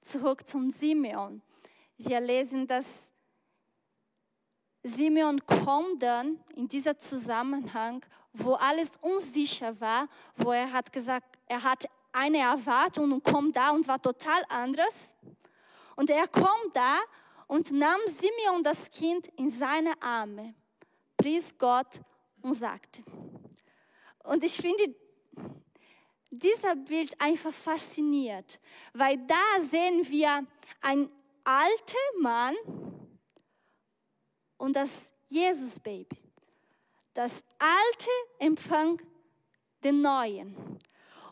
Zurück 0.00 0.48
zum 0.48 0.70
Simeon. 0.70 1.42
Wir 2.02 2.18
lesen, 2.18 2.66
dass 2.66 3.10
Simeon 4.82 5.38
kommt 5.44 6.02
dann 6.02 6.40
in 6.54 6.66
dieser 6.66 6.98
Zusammenhang, 6.98 8.06
wo 8.32 8.54
alles 8.54 8.92
unsicher 9.02 9.78
war, 9.82 10.08
wo 10.34 10.50
er 10.50 10.72
hat 10.72 10.90
gesagt, 10.94 11.38
er 11.46 11.62
hat 11.62 11.84
eine 12.10 12.38
Erwartung 12.38 13.12
und 13.12 13.22
kommt 13.22 13.54
da 13.54 13.72
und 13.72 13.86
war 13.86 14.00
total 14.00 14.42
anders. 14.48 15.14
Und 15.94 16.08
er 16.08 16.26
kommt 16.26 16.70
da 16.72 17.00
und 17.46 17.70
nahm 17.70 18.00
Simeon 18.06 18.64
das 18.64 18.88
Kind 18.88 19.26
in 19.36 19.50
seine 19.50 20.00
Arme, 20.00 20.54
pries 21.18 21.58
Gott 21.58 22.00
und 22.40 22.54
sagte. 22.54 23.02
Und 24.24 24.42
ich 24.42 24.56
finde 24.56 24.94
dieser 26.30 26.76
Bild 26.76 27.20
einfach 27.20 27.52
fasziniert, 27.52 28.58
weil 28.94 29.18
da 29.26 29.60
sehen 29.60 30.08
wir 30.08 30.46
ein 30.80 31.10
alter 31.50 32.20
Mann 32.20 32.54
und 34.56 34.74
das 34.74 35.12
Jesus-Baby. 35.28 36.16
Das 37.12 37.42
Alte 37.58 38.10
empfängt 38.38 39.02
den 39.82 40.00
Neuen. 40.00 40.78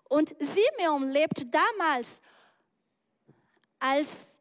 Und 0.08 0.34
Simeon 0.40 1.08
lebt 1.08 1.46
damals 1.54 2.20
als 3.78 4.40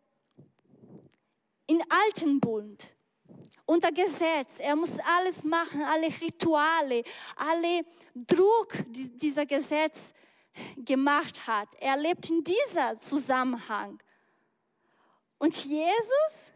in 1.68 1.84
alten 1.90 2.40
Bund 2.40 2.96
unter 3.66 3.92
Gesetz. 3.92 4.60
Er 4.60 4.76
muss 4.76 4.98
alles 5.00 5.44
machen, 5.44 5.84
alle 5.84 6.08
Rituale, 6.22 7.04
alle 7.36 7.86
Druck 8.16 8.74
dieser 8.88 9.46
Gesetz 9.46 10.14
gemacht 10.78 11.46
hat. 11.46 11.68
Er 11.80 11.98
lebt 11.98 12.30
in 12.32 12.44
dieser 12.44 12.96
Zusammenhang. 12.96 14.02
Und 15.38 15.66
Jesus 15.66 16.52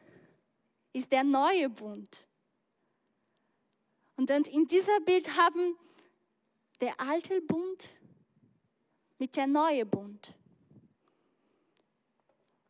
ist 0.93 1.11
der 1.11 1.23
neue 1.23 1.69
Bund. 1.69 2.09
Und 4.17 4.29
dann 4.29 4.43
in 4.43 4.67
dieser 4.67 4.99
Bild 5.01 5.35
haben 5.37 5.77
der 6.79 6.99
alte 6.99 7.41
Bund 7.41 7.89
mit 9.17 9.35
der 9.35 9.47
neue 9.47 9.85
Bund. 9.85 10.33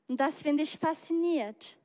Und 0.08 0.18
das 0.18 0.42
finde 0.42 0.64
ich 0.64 0.78
fasziniert. 0.78 1.78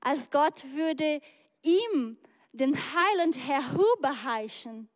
Als 0.00 0.30
Gott 0.30 0.64
würde 0.74 1.20
ihm 1.62 2.18
den 2.52 2.76
Heiland 2.76 3.38
herüberreichen. 3.38 4.88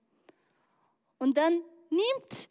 Und 1.19 1.37
dann 1.37 1.63
nimmt 1.89 2.49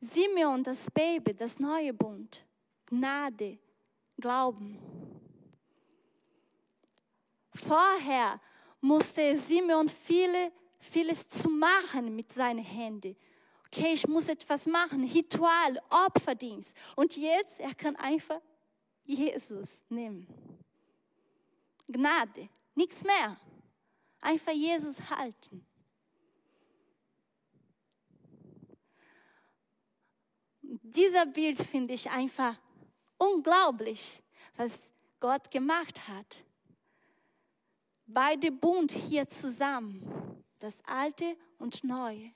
Simeon 0.00 0.62
das 0.62 0.90
Baby, 0.90 1.34
das 1.34 1.58
neue 1.58 1.92
Bund, 1.92 2.44
Gnade, 2.86 3.58
Glauben. 4.20 4.78
Vorher 7.54 8.40
musste 8.80 9.36
Simeon 9.36 9.88
viele, 9.88 10.52
vieles 10.78 11.28
zu 11.28 11.48
machen 11.48 12.14
mit 12.14 12.32
seinen 12.32 12.64
Händen. 12.64 13.16
Okay, 13.66 13.92
ich 13.92 14.06
muss 14.06 14.28
etwas 14.28 14.66
machen, 14.66 15.04
Ritual, 15.04 15.80
Opferdienst. 15.90 16.76
Und 16.96 17.16
jetzt, 17.16 17.60
er 17.60 17.74
kann 17.74 17.96
einfach 17.96 18.40
Jesus 19.04 19.80
nehmen. 19.88 20.26
Gnade, 21.86 22.48
nichts 22.74 23.04
mehr. 23.04 23.36
Einfach 24.20 24.52
Jesus 24.52 24.98
halten. 25.10 25.64
Dieser 30.62 31.26
Bild 31.26 31.60
finde 31.60 31.94
ich 31.94 32.10
einfach 32.10 32.56
unglaublich, 33.18 34.22
was 34.56 34.90
Gott 35.20 35.50
gemacht 35.50 36.08
hat. 36.08 36.44
Beide 38.06 38.50
Bund 38.50 38.92
hier 38.92 39.28
zusammen, 39.28 40.44
das 40.60 40.82
Alte 40.86 41.36
und 41.58 41.84
Neue. 41.84 42.32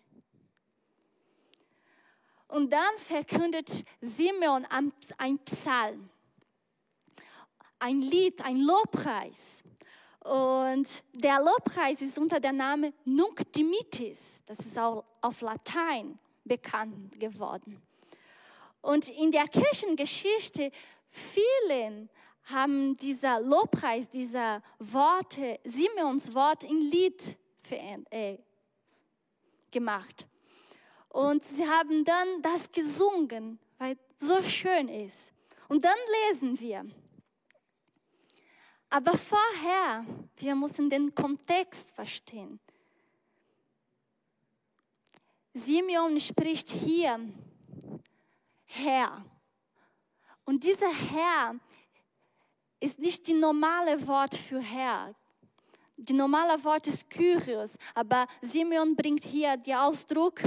Und 2.49 2.71
dann 2.71 2.99
verkündet 2.99 3.85
Simeon 4.03 4.67
ein 4.67 5.39
Psalm, 5.47 6.11
ein 7.79 8.03
Lied, 8.03 8.45
ein 8.45 8.59
Lobpreis. 8.59 9.65
Und 10.21 11.03
der 11.15 11.43
Lobpreis 11.43 12.03
ist 12.03 12.19
unter 12.19 12.39
dem 12.39 12.57
Namen 12.57 12.93
Nunc 13.07 13.51
Dimittis. 13.55 14.43
Das 14.45 14.59
ist 14.59 14.79
auch 14.79 15.05
auf 15.23 15.41
Latein 15.41 16.19
bekannt 16.45 17.19
geworden. 17.19 17.81
Und 18.83 19.09
in 19.09 19.31
der 19.31 19.49
Kirchengeschichte, 19.49 20.71
vielen 21.09 22.11
haben 22.45 22.97
dieser 22.97 23.41
Lobpreis, 23.41 24.09
dieser 24.09 24.63
Worte, 24.79 25.61
Simeons 25.65 26.35
Wort 26.35 26.65
in 26.65 26.81
Lied 26.91 27.39
äh, 27.71 28.37
gemacht. 29.71 30.27
Und 31.09 31.45
sie 31.45 31.67
haben 31.67 32.05
dann 32.05 32.43
das 32.43 32.71
gesungen, 32.73 33.59
weil 33.79 33.93
es 33.93 34.27
so 34.29 34.43
schön 34.43 34.89
ist. 34.89 35.33
Und 35.69 35.85
dann 35.85 35.99
lesen 36.31 36.59
wir. 36.59 36.85
Aber 38.91 39.17
vorher, 39.17 40.05
wir 40.37 40.55
müssen 40.55 40.91
den 40.91 41.15
Kontext 41.15 41.91
verstehen. 41.93 42.59
Simeon 45.55 46.19
spricht 46.19 46.71
hier 46.71 47.21
Herr. 48.75 49.25
Und 50.45 50.65
dieser 50.65 50.93
Herr 50.93 51.55
ist 52.81 52.99
nicht 52.99 53.27
die 53.27 53.35
normale 53.35 54.07
Wort 54.07 54.35
für 54.35 54.61
Herr. 54.61 55.15
Die 55.97 56.15
normale 56.15 56.63
Wort 56.65 56.87
ist 56.87 57.09
Kyrios, 57.11 57.77
aber 57.95 58.27
Simeon 58.41 58.97
bringt 58.97 59.25
hier 59.25 59.57
den 59.57 59.77
Ausdruck 59.77 60.41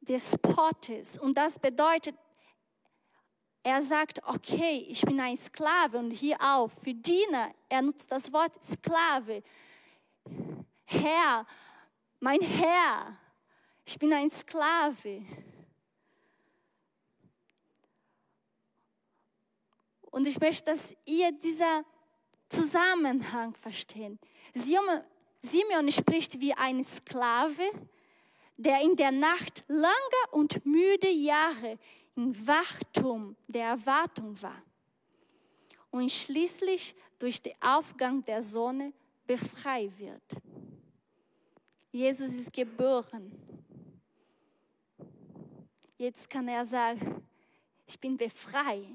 des 0.00 0.36
Pottes. 0.38 1.18
Und 1.18 1.36
das 1.36 1.58
bedeutet, 1.58 2.14
er 3.62 3.80
sagt, 3.80 4.22
okay, 4.26 4.86
ich 4.88 5.00
bin 5.02 5.18
ein 5.18 5.36
Sklave 5.36 5.98
und 5.98 6.10
hier 6.10 6.36
auch 6.40 6.68
für 6.68 6.94
Diener, 6.94 7.52
er 7.68 7.82
nutzt 7.82 8.12
das 8.12 8.32
Wort 8.32 8.62
Sklave. 8.62 9.42
Herr, 10.84 11.46
mein 12.20 12.40
Herr, 12.40 13.16
ich 13.84 13.98
bin 13.98 14.12
ein 14.12 14.30
Sklave. 14.30 15.24
Und 20.12 20.28
ich 20.28 20.38
möchte, 20.38 20.70
dass 20.70 20.94
ihr 21.04 21.32
dieser 21.32 21.84
Zusammenhang 22.48 23.54
versteht. 23.54 24.18
Simeon 24.54 25.90
spricht 25.90 26.38
wie 26.38 26.52
ein 26.52 26.84
Sklave, 26.84 27.68
der 28.56 28.82
in 28.82 28.94
der 28.94 29.10
Nacht 29.10 29.64
lange 29.66 29.92
und 30.30 30.64
müde 30.64 31.10
Jahre 31.10 31.78
im 32.14 32.46
Wachtum 32.46 33.34
der 33.48 33.68
Erwartung 33.68 34.40
war 34.40 34.62
und 35.90 36.10
schließlich 36.10 36.94
durch 37.18 37.40
den 37.40 37.54
Aufgang 37.60 38.24
der 38.24 38.42
Sonne 38.42 38.92
befreit 39.26 39.98
wird. 39.98 40.22
Jesus 41.90 42.32
ist 42.34 42.52
geboren. 42.52 43.32
Jetzt 45.96 46.28
kann 46.28 46.48
er 46.48 46.66
sagen, 46.66 47.26
ich 47.86 47.98
bin 47.98 48.16
befreit. 48.16 48.86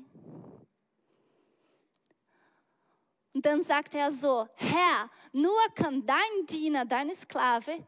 Und 3.38 3.46
dann 3.46 3.62
sagt 3.62 3.94
er 3.94 4.12
so, 4.12 4.48
Herr, 4.56 5.12
nur 5.32 5.60
kann 5.76 6.04
dein 6.04 6.48
Diener, 6.50 6.86
deine 6.86 7.16
Sklave, 7.16 7.86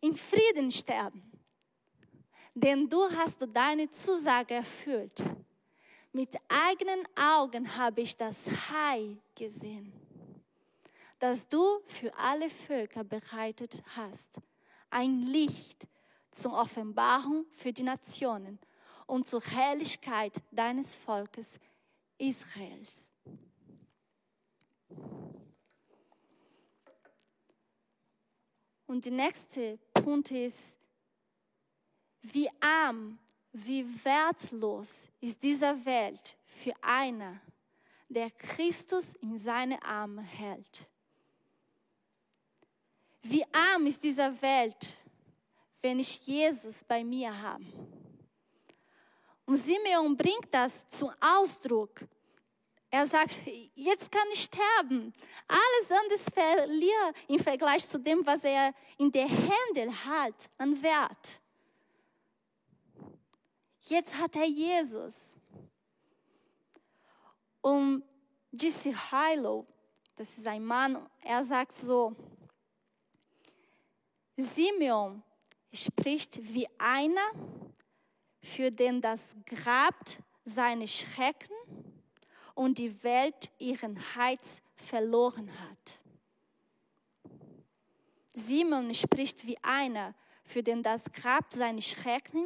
in 0.00 0.14
Frieden 0.14 0.70
sterben. 0.70 1.28
Denn 2.54 2.88
du 2.88 3.02
hast 3.16 3.44
deine 3.52 3.90
Zusage 3.90 4.54
erfüllt. 4.54 5.24
Mit 6.12 6.36
eigenen 6.48 7.04
Augen 7.16 7.76
habe 7.76 8.02
ich 8.02 8.16
das 8.16 8.46
Heil 8.70 9.18
gesehen, 9.34 9.92
das 11.18 11.48
du 11.48 11.80
für 11.86 12.16
alle 12.16 12.48
Völker 12.48 13.02
bereitet 13.02 13.82
hast. 13.96 14.38
Ein 14.88 15.22
Licht 15.22 15.84
zur 16.30 16.52
Offenbarung 16.52 17.44
für 17.56 17.72
die 17.72 17.82
Nationen 17.82 18.60
und 19.08 19.26
zur 19.26 19.42
Herrlichkeit 19.42 20.40
deines 20.52 20.94
Volkes 20.94 21.58
Israels. 22.18 23.09
Und 28.90 29.04
der 29.04 29.12
nächste 29.12 29.78
Punkt 29.94 30.32
ist, 30.32 30.58
wie 32.22 32.50
arm, 32.58 33.20
wie 33.52 33.86
wertlos 34.04 35.08
ist 35.20 35.40
diese 35.40 35.84
Welt 35.84 36.36
für 36.44 36.72
einer, 36.82 37.40
der 38.08 38.32
Christus 38.32 39.12
in 39.22 39.38
seine 39.38 39.80
Arme 39.84 40.22
hält. 40.22 40.88
Wie 43.22 43.44
arm 43.52 43.86
ist 43.86 44.02
diese 44.02 44.42
Welt, 44.42 44.96
wenn 45.82 46.00
ich 46.00 46.26
Jesus 46.26 46.82
bei 46.82 47.04
mir 47.04 47.30
habe. 47.40 47.64
Und 49.46 49.54
Simeon 49.54 50.16
bringt 50.16 50.48
das 50.50 50.88
zum 50.88 51.12
Ausdruck 51.20 52.00
er 52.90 53.06
sagt, 53.06 53.36
jetzt 53.74 54.10
kann 54.10 54.26
ich 54.32 54.42
sterben. 54.42 55.14
Alles 55.46 55.92
anderes 55.92 56.28
verliert 56.28 57.16
im 57.28 57.38
Vergleich 57.38 57.86
zu 57.86 57.98
dem, 57.98 58.26
was 58.26 58.42
er 58.42 58.74
in 58.98 59.12
der 59.12 59.28
Hände 59.28 59.94
hat 60.04 60.50
an 60.58 60.80
Wert. 60.82 61.40
Jetzt 63.82 64.16
hat 64.18 64.34
er 64.36 64.46
Jesus. 64.46 65.36
Und 67.60 68.02
Jesse 68.52 68.94
Hilo, 69.10 69.66
das 70.16 70.36
ist 70.36 70.46
ein 70.46 70.64
Mann, 70.64 71.08
er 71.22 71.44
sagt 71.44 71.72
so, 71.72 72.14
Simeon 74.36 75.22
spricht 75.72 76.40
wie 76.42 76.66
einer, 76.78 77.30
für 78.42 78.72
den 78.72 79.00
das 79.00 79.36
Grab 79.46 79.94
seine 80.44 80.88
Schrecken 80.88 81.54
und 82.54 82.78
die 82.78 83.02
Welt 83.02 83.50
ihren 83.58 83.98
Heiz 84.16 84.62
verloren 84.76 85.50
hat. 85.60 86.00
Simon 88.32 88.92
spricht 88.94 89.46
wie 89.46 89.58
einer, 89.62 90.14
für 90.44 90.62
den 90.62 90.82
das 90.82 91.04
Grab 91.12 91.52
seine 91.52 91.82
Schrecken 91.82 92.44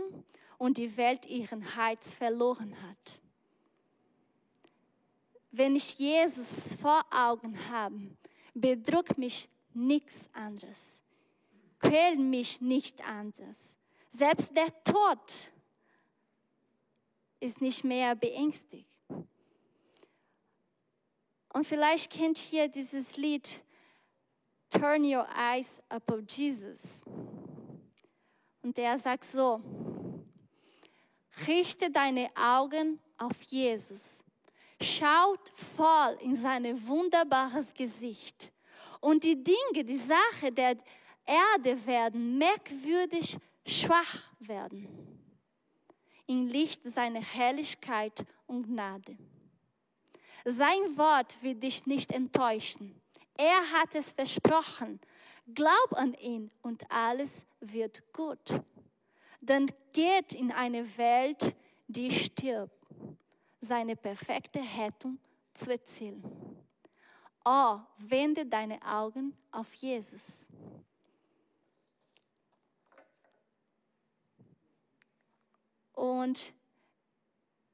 und 0.59 0.79
die 0.79 0.97
Welt 0.97 1.27
ihren 1.27 1.77
Heiz 1.77 2.15
verloren 2.15 2.75
hat. 2.83 3.21
Wenn 5.51 5.77
ich 5.77 5.99
Jesus 5.99 6.75
vor 6.75 7.03
Augen 7.11 7.57
habe, 7.71 8.17
bedrückt 8.55 9.19
mich 9.19 9.49
nichts 9.73 10.29
anderes, 10.33 11.01
quält 11.79 12.19
mich 12.19 12.61
nicht 12.61 13.07
anders. 13.07 13.77
Selbst 14.11 14.57
der 14.57 14.73
Tod 14.85 15.53
ist 17.41 17.61
nicht 17.61 17.85
mehr 17.85 18.15
beängstigt. 18.15 18.94
Und 21.55 21.65
vielleicht 21.65 22.11
kennt 22.11 22.53
ihr 22.53 22.67
dieses 22.67 23.17
Lied 23.17 23.61
Turn 24.71 25.05
Your 25.05 25.25
Eyes 25.37 25.81
Upon 25.89 26.27
Jesus. 26.29 27.01
Und 28.61 28.77
der 28.77 28.99
sagt 28.99 29.25
so, 29.25 29.61
richte 31.47 31.93
deine 31.93 32.29
Augen 32.35 32.99
auf 33.19 33.41
Jesus. 33.43 34.25
schaut 34.83 35.49
voll 35.51 36.19
in 36.23 36.35
sein 36.35 36.65
wunderbares 36.89 37.73
Gesicht. 37.73 38.53
Und 39.01 39.23
die 39.23 39.41
Dinge, 39.41 39.85
die 39.85 39.97
Sache 39.97 40.51
der 40.51 40.77
Erde 41.25 41.87
werden 41.87 42.37
merkwürdig 42.37 43.39
schwach 43.65 44.25
werden. 44.41 44.89
Im 46.27 46.49
Licht 46.49 46.83
seiner 46.85 47.21
Herrlichkeit 47.21 48.27
und 48.49 48.67
Gnade. 48.67 49.17
Sein 50.45 50.97
Wort 50.97 51.43
wird 51.43 51.63
dich 51.63 51.87
nicht 51.87 52.13
enttäuschen. 52.13 53.01
Er 53.37 53.73
hat 53.73 53.95
es 53.95 54.13
versprochen. 54.13 55.01
Glaub 55.55 55.93
an 55.93 56.15
ihn 56.15 56.51
und 56.63 56.91
alles 56.91 57.47
wird 57.61 58.13
gut. 58.13 58.61
Dann 59.41 59.67
geht 59.93 60.33
in 60.33 60.53
eine 60.53 60.97
Welt, 60.97 61.55
die 61.87 62.11
stirbt, 62.11 62.75
seine 63.61 63.97
perfekte 63.97 64.61
Rettung 64.61 65.19
zu 65.55 65.71
erzielen. 65.71 66.23
Oh, 67.45 67.79
wende 67.99 68.47
deine 68.47 68.81
Augen 68.83 69.37
auf 69.51 69.73
Jesus. 69.75 70.49
Und 75.93 76.55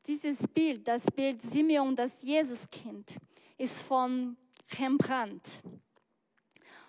dieses 0.07 0.47
Bild, 0.49 0.87
das 0.87 1.05
Bild 1.11 1.43
Simeon, 1.43 1.95
das 1.95 2.23
Jesuskind, 2.23 3.17
ist 3.59 3.83
von 3.83 4.37
Rembrandt. 4.79 5.63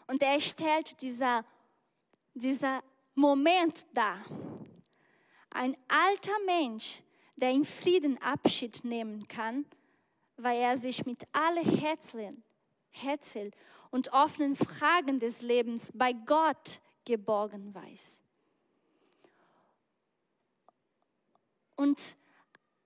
Und 0.08 0.22
er 0.22 0.40
stellt 0.40 1.02
dieser, 1.02 1.46
dieser 2.34 2.84
Moment 3.16 3.86
dar. 3.94 4.24
Ein 5.50 5.76
alter 5.88 6.38
Mensch, 6.46 7.02
der 7.36 7.52
in 7.52 7.66
Frieden 7.66 8.22
Abschied 8.22 8.84
nehmen 8.84 9.28
kann, 9.28 9.66
weil 10.38 10.60
er 10.60 10.78
sich 10.78 11.06
mit 11.06 11.24
allen 11.34 11.80
Herzen, 11.80 12.44
Herzen 12.90 13.52
und 13.90 14.14
offenen 14.14 14.56
Fragen 14.56 15.20
des 15.20 15.42
Lebens 15.42 15.92
bei 15.94 16.14
Gott 16.14 16.80
geborgen 17.06 17.74
weiß. 17.74 18.22
Und 21.76 22.16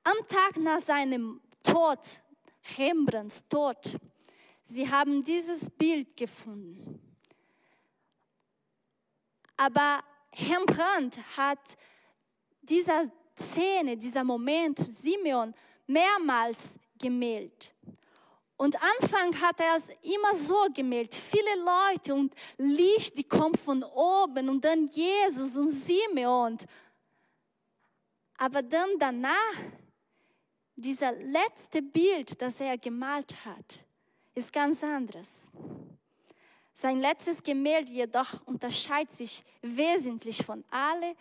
am 0.05 0.27
Tag 0.27 0.57
nach 0.57 0.79
seinem 0.79 1.41
Tod, 1.63 1.99
Rembrandts 2.77 3.47
Tod, 3.47 3.99
sie 4.65 4.89
haben 4.89 5.23
dieses 5.23 5.69
Bild 5.69 6.15
gefunden. 6.15 7.01
Aber 9.57 10.03
Rembrandt 10.49 11.17
hat 11.35 11.59
dieser 12.61 13.11
Szene, 13.37 13.97
dieser 13.97 14.23
Moment, 14.23 14.79
Simeon, 14.91 15.53
mehrmals 15.87 16.77
gemeldet. 16.99 17.73
Und 18.57 18.77
Anfang 18.81 19.39
hat 19.41 19.59
er 19.59 19.75
es 19.75 19.89
immer 20.01 20.33
so 20.33 20.67
gemeldet, 20.73 21.15
viele 21.15 21.55
Leute 21.57 22.13
und 22.13 22.33
Licht, 22.57 23.17
die 23.17 23.23
kommt 23.23 23.59
von 23.59 23.83
oben 23.83 24.47
und 24.49 24.63
dann 24.63 24.87
Jesus 24.87 25.57
und 25.57 25.69
Simeon. 25.69 26.57
Aber 28.37 28.61
dann 28.61 28.89
danach, 28.97 29.55
dieser 30.75 31.13
letzte 31.13 31.81
Bild, 31.81 32.41
das 32.41 32.59
er 32.59 32.77
gemalt 32.77 33.45
hat, 33.45 33.79
ist 34.33 34.51
ganz 34.51 34.83
anderes. 34.83 35.49
Sein 36.73 36.99
letztes 36.99 37.41
Gemälde 37.41 37.91
jedoch 37.91 38.45
unterscheidet 38.45 39.15
sich 39.15 39.43
wesentlich 39.61 40.43
von 40.43 40.63
allen 40.69 41.15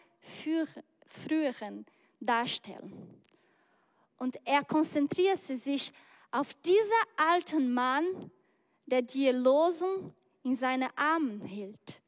früheren 1.06 1.86
Darstellungen. 2.18 3.22
Und 4.18 4.36
er 4.44 4.64
konzentrierte 4.64 5.56
sich 5.56 5.92
auf 6.32 6.54
diesen 6.54 6.92
alten 7.16 7.72
Mann, 7.72 8.30
der 8.86 9.02
die 9.02 9.28
Losung 9.28 10.12
in 10.42 10.56
seine 10.56 10.96
Armen 10.98 11.42
hielt. 11.42 12.00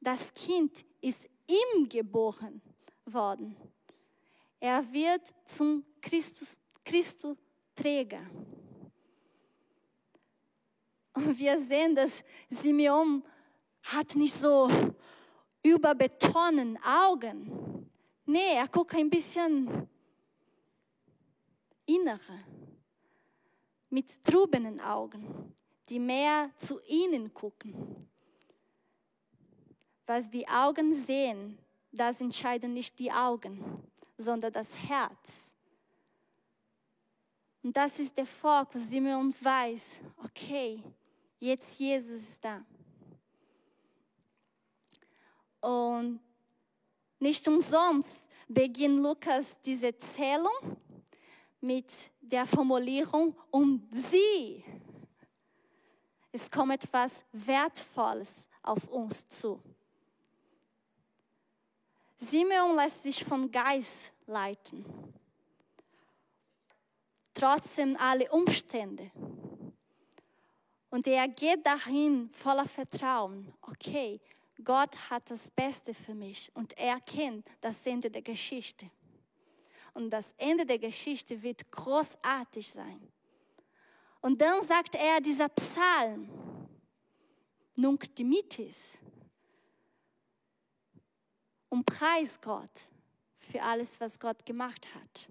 Das 0.00 0.32
Kind 0.32 0.84
ist 1.02 1.28
ihm 1.46 1.88
geboren 1.88 2.62
worden. 3.04 3.56
Er 4.60 4.92
wird 4.92 5.32
zum 5.44 5.84
Christus, 6.00 6.58
Christuträger. 6.84 8.28
Und 11.14 11.38
wir 11.38 11.58
sehen, 11.58 11.94
dass 11.94 12.24
Simeon 12.48 13.22
hat 13.82 14.14
nicht 14.14 14.34
so 14.34 14.68
überbetonen 15.62 16.78
Augen. 16.82 17.90
Nee, 18.24 18.54
er 18.54 18.68
guckt 18.68 18.94
ein 18.94 19.10
bisschen 19.10 19.88
innere, 21.86 22.44
mit 23.90 24.22
trubenen 24.22 24.80
Augen, 24.80 25.54
die 25.88 25.98
mehr 25.98 26.50
zu 26.56 26.80
ihnen 26.86 27.32
gucken. 27.32 28.08
Was 30.06 30.30
die 30.30 30.46
Augen 30.46 30.92
sehen, 30.92 31.58
das 31.90 32.20
entscheiden 32.20 32.74
nicht 32.74 32.98
die 32.98 33.10
Augen, 33.10 33.82
sondern 34.18 34.52
das 34.52 34.76
Herz. 34.76 35.50
Und 37.62 37.76
das 37.76 37.98
ist 37.98 38.16
der 38.16 38.26
Fokus. 38.26 38.88
Simeon 38.88 39.32
weiß, 39.40 40.00
okay, 40.24 40.82
jetzt 41.38 41.78
Jesus 41.78 42.22
ist 42.22 42.44
da. 42.44 42.64
Und 45.60 46.20
nicht 47.18 47.46
umsonst 47.48 48.28
beginnt 48.48 49.02
Lukas 49.02 49.60
diese 49.60 49.96
Zählung 49.96 50.76
mit 51.60 51.92
der 52.20 52.46
Formulierung 52.46 53.36
um 53.50 53.88
sie. 53.90 54.64
Es 56.30 56.50
kommt 56.50 56.72
etwas 56.72 57.24
Wertvolles 57.32 58.48
auf 58.62 58.86
uns 58.88 59.28
zu. 59.28 59.60
Simeon 62.18 62.74
lässt 62.76 63.04
sich 63.04 63.24
vom 63.24 63.50
Geist 63.50 64.12
leiten. 64.26 64.84
Trotzdem 67.32 67.96
alle 67.96 68.28
Umstände. 68.30 69.10
Und 70.90 71.06
er 71.06 71.28
geht 71.28 71.64
dahin 71.64 72.28
voller 72.30 72.66
Vertrauen. 72.66 73.54
Okay, 73.62 74.20
Gott 74.64 74.96
hat 75.10 75.30
das 75.30 75.50
Beste 75.50 75.94
für 75.94 76.14
mich 76.14 76.50
und 76.54 76.76
er 76.76 77.00
kennt 77.00 77.46
das 77.60 77.86
Ende 77.86 78.10
der 78.10 78.22
Geschichte. 78.22 78.90
Und 79.94 80.10
das 80.10 80.34
Ende 80.38 80.66
der 80.66 80.78
Geschichte 80.78 81.40
wird 81.42 81.70
großartig 81.70 82.68
sein. 82.68 83.00
Und 84.20 84.40
dann 84.40 84.62
sagt 84.62 84.96
er 84.96 85.20
dieser 85.20 85.48
Psalm, 85.50 86.28
Nunc 87.76 88.12
dimittis, 88.16 88.98
und 91.68 91.84
preis 91.84 92.40
Gott 92.40 92.70
für 93.38 93.62
alles, 93.62 94.00
was 94.00 94.18
Gott 94.18 94.44
gemacht 94.44 94.86
hat. 94.94 95.28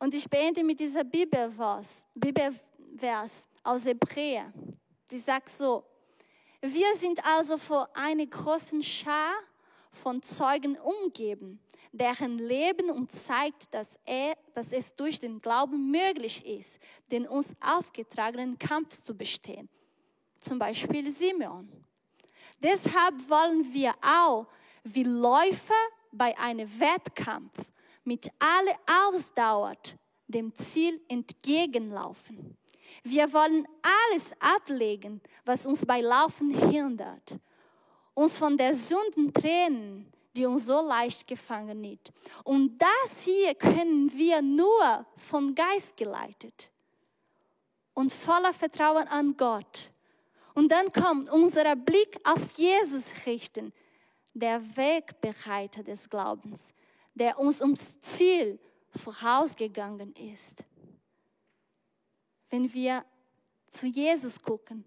Und 0.00 0.14
ich 0.14 0.28
beende 0.28 0.64
mit 0.64 0.80
dieser 0.80 1.04
Bibelvers, 1.04 2.04
Bibelvers 2.14 3.46
aus 3.62 3.84
Hebräer. 3.84 4.52
Die 5.10 5.18
sagt 5.18 5.48
so, 5.48 5.84
wir 6.60 6.94
sind 6.94 7.24
also 7.24 7.56
vor 7.56 7.88
einer 7.94 8.26
großen 8.26 8.82
Schar 8.82 9.34
von 9.92 10.22
Zeugen 10.22 10.76
umgeben, 10.78 11.60
deren 11.92 12.38
Leben 12.38 12.90
uns 12.90 13.24
zeigt, 13.24 13.72
dass, 13.74 13.98
er, 14.04 14.36
dass 14.54 14.72
es 14.72 14.94
durch 14.96 15.18
den 15.18 15.40
Glauben 15.40 15.90
möglich 15.90 16.44
ist, 16.46 16.80
den 17.10 17.26
uns 17.28 17.54
aufgetragenen 17.60 18.58
Kampf 18.58 19.02
zu 19.02 19.14
bestehen. 19.14 19.68
Zum 20.40 20.58
Beispiel 20.58 21.10
Simeon. 21.10 21.68
Deshalb 22.62 23.28
wollen 23.28 23.72
wir 23.72 23.94
auch 24.00 24.46
wie 24.84 25.02
Läufer 25.02 25.74
bei 26.12 26.36
einem 26.38 26.68
Wettkampf 26.78 27.70
mit 28.04 28.30
aller 28.38 28.76
Ausdauer 29.08 29.74
dem 30.26 30.54
Ziel 30.54 31.00
entgegenlaufen. 31.08 32.56
Wir 33.02 33.32
wollen 33.32 33.66
alles 33.82 34.32
ablegen, 34.38 35.20
was 35.44 35.66
uns 35.66 35.84
bei 35.84 36.00
Laufen 36.00 36.50
hindert, 36.70 37.36
uns 38.14 38.38
von 38.38 38.56
der 38.56 38.74
Sünden 38.74 39.32
trennen, 39.32 40.12
die 40.36 40.46
uns 40.46 40.66
so 40.66 40.80
leicht 40.80 41.26
gefangen 41.26 41.80
nimmt. 41.80 42.12
Und 42.44 42.78
das 42.78 43.24
hier 43.24 43.54
können 43.54 44.12
wir 44.12 44.40
nur 44.40 45.04
vom 45.16 45.54
Geist 45.54 45.96
geleitet 45.96 46.70
und 47.94 48.12
voller 48.12 48.52
Vertrauen 48.52 49.08
an 49.08 49.36
Gott 49.36 49.91
und 50.54 50.68
dann 50.70 50.92
kommt 50.92 51.30
unser 51.30 51.76
Blick 51.76 52.18
auf 52.24 52.52
Jesus 52.52 53.04
richten, 53.26 53.72
der 54.34 54.60
Wegbereiter 54.76 55.82
des 55.82 56.08
Glaubens, 56.08 56.72
der 57.14 57.38
uns 57.38 57.60
ums 57.60 58.00
Ziel 58.00 58.58
vorausgegangen 58.96 60.14
ist. 60.14 60.64
Wenn 62.50 62.72
wir 62.72 63.04
zu 63.68 63.86
Jesus 63.86 64.40
gucken, 64.40 64.84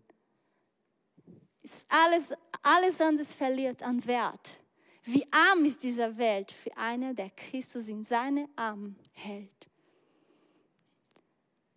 ist 1.61 1.85
alles, 1.89 2.33
alles 2.61 3.01
anderes 3.01 3.33
verliert 3.33 3.81
an 3.81 4.05
Wert. 4.05 4.59
Wie 5.03 5.25
arm 5.31 5.65
ist 5.65 5.83
diese 5.83 6.17
Welt 6.17 6.51
für 6.51 6.75
einen, 6.77 7.15
der 7.15 7.29
Christus 7.31 7.89
in 7.89 8.03
seine 8.03 8.49
Arme 8.55 8.95
hält. 9.13 9.69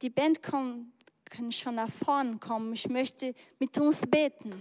die 0.00 0.10
Band 0.10 0.42
kommt, 0.42 0.92
kann 1.28 1.52
schon 1.52 1.76
nach 1.76 1.90
vorne 1.90 2.38
kommen. 2.38 2.72
Ich 2.72 2.88
möchte 2.88 3.34
mit 3.58 3.76
uns 3.78 4.06
beten. 4.06 4.52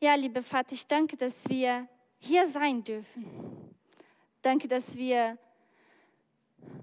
Ja, 0.00 0.14
liebe 0.14 0.42
Vater, 0.42 0.72
ich 0.72 0.86
danke, 0.86 1.16
dass 1.16 1.48
wir 1.48 1.88
hier 2.18 2.46
sein 2.46 2.84
dürfen. 2.84 3.26
Danke, 4.42 4.68
dass 4.68 4.94
wir 4.94 5.36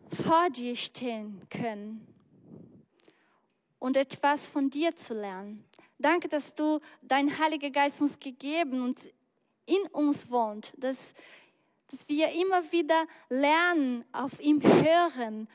vor 0.09 0.49
dir 0.49 0.75
stehen 0.75 1.41
können 1.49 2.05
und 3.79 3.97
etwas 3.97 4.47
von 4.47 4.69
dir 4.69 4.95
zu 4.95 5.13
lernen. 5.13 5.63
Danke, 5.97 6.27
dass 6.27 6.53
du 6.53 6.79
dein 7.01 7.37
Heiliger 7.39 7.69
Geist 7.69 8.01
uns 8.01 8.19
gegeben 8.19 8.81
und 8.81 9.07
in 9.65 9.81
uns 9.91 10.29
wohnt, 10.29 10.73
dass, 10.77 11.13
dass 11.89 12.07
wir 12.07 12.31
immer 12.31 12.71
wieder 12.71 13.05
lernen, 13.29 14.05
auf 14.11 14.39
ihm 14.39 14.61
hören. 14.61 15.47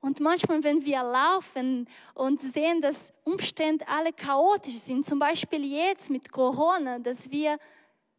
Und 0.00 0.20
manchmal, 0.20 0.62
wenn 0.62 0.84
wir 0.84 1.02
laufen 1.02 1.88
und 2.14 2.40
sehen, 2.40 2.82
dass 2.82 3.12
Umstände 3.24 3.86
alle 3.88 4.12
chaotisch 4.12 4.74
sind, 4.76 5.06
zum 5.06 5.18
Beispiel 5.18 5.64
jetzt 5.64 6.10
mit 6.10 6.30
Corona, 6.30 6.98
dass 6.98 7.30
wir 7.30 7.58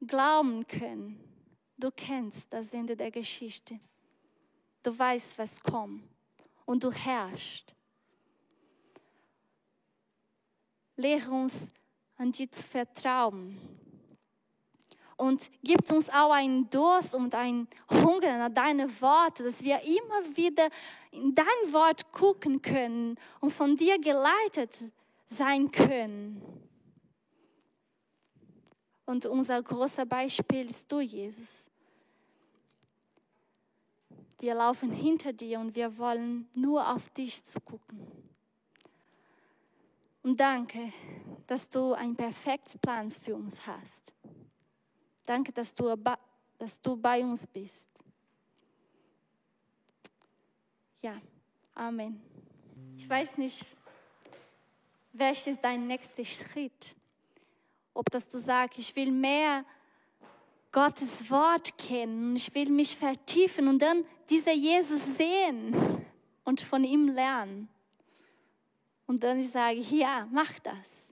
glauben 0.05 0.65
können. 0.67 1.19
Du 1.77 1.91
kennst 1.91 2.51
das 2.51 2.73
Ende 2.73 2.95
der 2.95 3.11
Geschichte. 3.11 3.79
Du 4.81 4.97
weißt, 4.97 5.37
was 5.37 5.61
kommt. 5.61 6.03
Und 6.65 6.83
du 6.83 6.91
herrschst. 6.91 7.75
Lehre 10.95 11.29
uns, 11.29 11.71
an 12.17 12.31
dir 12.31 12.49
zu 12.49 12.65
vertrauen. 12.65 13.59
Und 15.17 15.49
gibt 15.63 15.89
uns 15.91 16.09
auch 16.09 16.31
einen 16.31 16.69
Durst 16.69 17.15
und 17.15 17.33
einen 17.35 17.69
Hunger 17.89 18.37
nach 18.37 18.53
deinen 18.53 18.89
Worten, 18.99 19.45
dass 19.45 19.63
wir 19.63 19.79
immer 19.81 20.35
wieder 20.35 20.69
in 21.11 21.33
dein 21.33 21.45
Wort 21.71 22.11
gucken 22.11 22.61
können 22.61 23.17
und 23.39 23.51
von 23.51 23.77
dir 23.77 23.97
geleitet 23.99 24.71
sein 25.27 25.71
können. 25.71 26.41
Und 29.05 29.25
unser 29.25 29.61
großer 29.61 30.05
Beispiel 30.05 30.69
ist 30.69 30.91
du, 30.91 30.99
Jesus. 30.99 31.69
Wir 34.39 34.55
laufen 34.55 34.91
hinter 34.91 35.31
dir 35.31 35.59
und 35.59 35.75
wir 35.75 35.97
wollen 35.97 36.49
nur 36.53 36.93
auf 36.93 37.09
dich 37.11 37.43
zu 37.43 37.61
gucken. 37.61 37.99
Und 40.23 40.39
danke, 40.39 40.91
dass 41.47 41.69
du 41.69 41.93
einen 41.93 42.15
perfekten 42.15 42.79
Plan 42.79 43.09
für 43.11 43.35
uns 43.35 43.65
hast. 43.65 44.11
Danke, 45.25 45.51
dass 45.51 45.73
du, 45.73 45.95
dass 46.57 46.81
du 46.81 46.95
bei 46.95 47.23
uns 47.23 47.47
bist. 47.47 47.87
Ja, 51.01 51.19
Amen. 51.75 52.21
Ich 52.97 53.07
weiß 53.07 53.37
nicht, 53.37 53.65
welches 55.11 55.47
ist 55.47 55.59
dein 55.61 55.87
nächster 55.87 56.23
Schritt. 56.23 56.95
Ob 57.93 58.09
das 58.09 58.29
du 58.29 58.37
sagst, 58.37 58.79
ich 58.79 58.95
will 58.95 59.11
mehr 59.11 59.65
Gottes 60.71 61.29
Wort 61.29 61.77
kennen, 61.77 62.35
ich 62.35 62.53
will 62.55 62.69
mich 62.69 62.95
vertiefen 62.97 63.67
und 63.67 63.81
dann 63.81 64.05
dieser 64.29 64.53
Jesus 64.53 65.17
sehen 65.17 66.05
und 66.45 66.61
von 66.61 66.83
ihm 66.83 67.09
lernen. 67.09 67.67
Und 69.05 69.23
dann 69.23 69.43
sage 69.43 69.77
ich, 69.77 69.91
ja, 69.91 70.27
mach 70.31 70.57
das. 70.59 71.05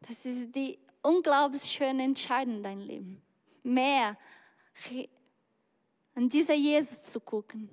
Das 0.00 0.24
ist 0.24 0.54
die 0.54 0.78
unglaublich 1.04 1.62
schöne 1.62 2.02
Entscheidung 2.02 2.56
in 2.56 2.62
deinem 2.62 2.80
Leben. 2.80 3.22
Mehr 3.62 4.16
an 6.14 6.28
dieser 6.28 6.54
Jesus 6.54 7.04
zu 7.04 7.20
gucken, 7.20 7.70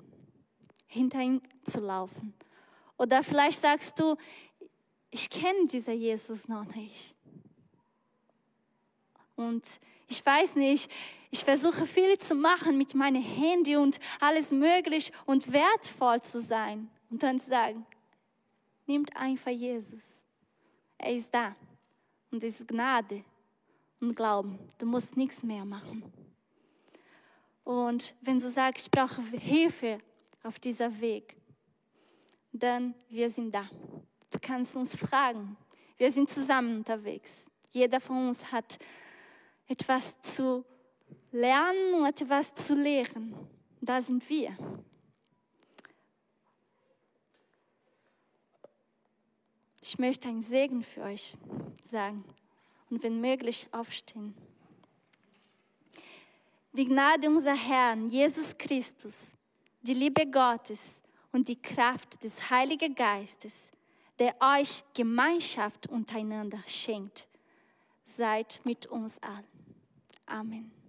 hinter 0.85 1.21
ihm 1.21 1.41
zu 1.63 1.79
laufen. 1.79 2.33
Oder 2.97 3.23
vielleicht 3.23 3.59
sagst 3.59 3.99
du, 3.99 4.15
ich 5.09 5.29
kenne 5.29 5.65
dieser 5.65 5.93
Jesus 5.93 6.47
noch 6.47 6.65
nicht. 6.75 7.15
Und 9.35 9.65
ich 10.07 10.23
weiß 10.23 10.55
nicht, 10.55 10.91
ich 11.31 11.43
versuche 11.43 11.87
viel 11.87 12.17
zu 12.17 12.35
machen 12.35 12.77
mit 12.77 12.93
meinem 12.93 13.23
Handy 13.23 13.77
und 13.77 13.99
alles 14.19 14.51
möglich 14.51 15.11
und 15.25 15.51
wertvoll 15.51 16.21
zu 16.21 16.41
sein. 16.41 16.89
Und 17.09 17.23
dann 17.23 17.39
sagen, 17.39 17.85
nimmt 18.85 19.15
einfach 19.15 19.51
Jesus. 19.51 20.25
Er 20.97 21.13
ist 21.13 21.33
da. 21.33 21.55
Und 22.31 22.43
es 22.43 22.61
ist 22.61 22.67
Gnade 22.67 23.23
und 23.99 24.15
Glauben. 24.15 24.57
Du 24.77 24.85
musst 24.85 25.17
nichts 25.17 25.43
mehr 25.43 25.65
machen. 25.65 26.03
Und 27.63 28.15
wenn 28.21 28.39
du 28.39 28.49
sagst, 28.49 28.87
ich 28.87 28.91
brauche 28.91 29.21
Hilfe 29.37 29.99
auf 30.43 30.57
dieser 30.59 30.99
Weg, 30.99 31.35
dann 32.51 32.95
wir 33.09 33.29
sind 33.29 33.53
da. 33.53 33.69
Du 34.29 34.39
kannst 34.41 34.75
uns 34.75 34.95
fragen. 34.95 35.55
Wir 35.97 36.11
sind 36.11 36.29
zusammen 36.29 36.77
unterwegs. 36.77 37.37
Jeder 37.71 37.99
von 37.99 38.29
uns 38.29 38.51
hat 38.51 38.79
etwas 39.67 40.19
zu 40.21 40.65
lernen 41.31 41.93
und 41.95 42.05
etwas 42.05 42.53
zu 42.55 42.75
lehren. 42.75 43.35
Da 43.79 44.01
sind 44.01 44.27
wir. 44.29 44.55
Ich 49.91 49.99
möchte 49.99 50.29
einen 50.29 50.41
Segen 50.41 50.83
für 50.83 51.01
euch 51.01 51.35
sagen 51.83 52.23
und 52.89 53.03
wenn 53.03 53.19
möglich 53.19 53.67
aufstehen. 53.73 54.33
Die 56.71 56.85
Gnade 56.85 57.27
unserer 57.27 57.57
Herrn 57.57 58.07
Jesus 58.07 58.57
Christus, 58.57 59.33
die 59.81 59.93
Liebe 59.93 60.25
Gottes 60.27 61.03
und 61.33 61.49
die 61.49 61.61
Kraft 61.61 62.23
des 62.23 62.49
Heiligen 62.49 62.95
Geistes, 62.95 63.69
der 64.17 64.33
euch 64.39 64.81
Gemeinschaft 64.93 65.87
untereinander 65.87 66.59
schenkt, 66.67 67.27
seid 68.05 68.61
mit 68.63 68.85
uns 68.85 69.21
allen. 69.21 69.43
Amen. 70.25 70.80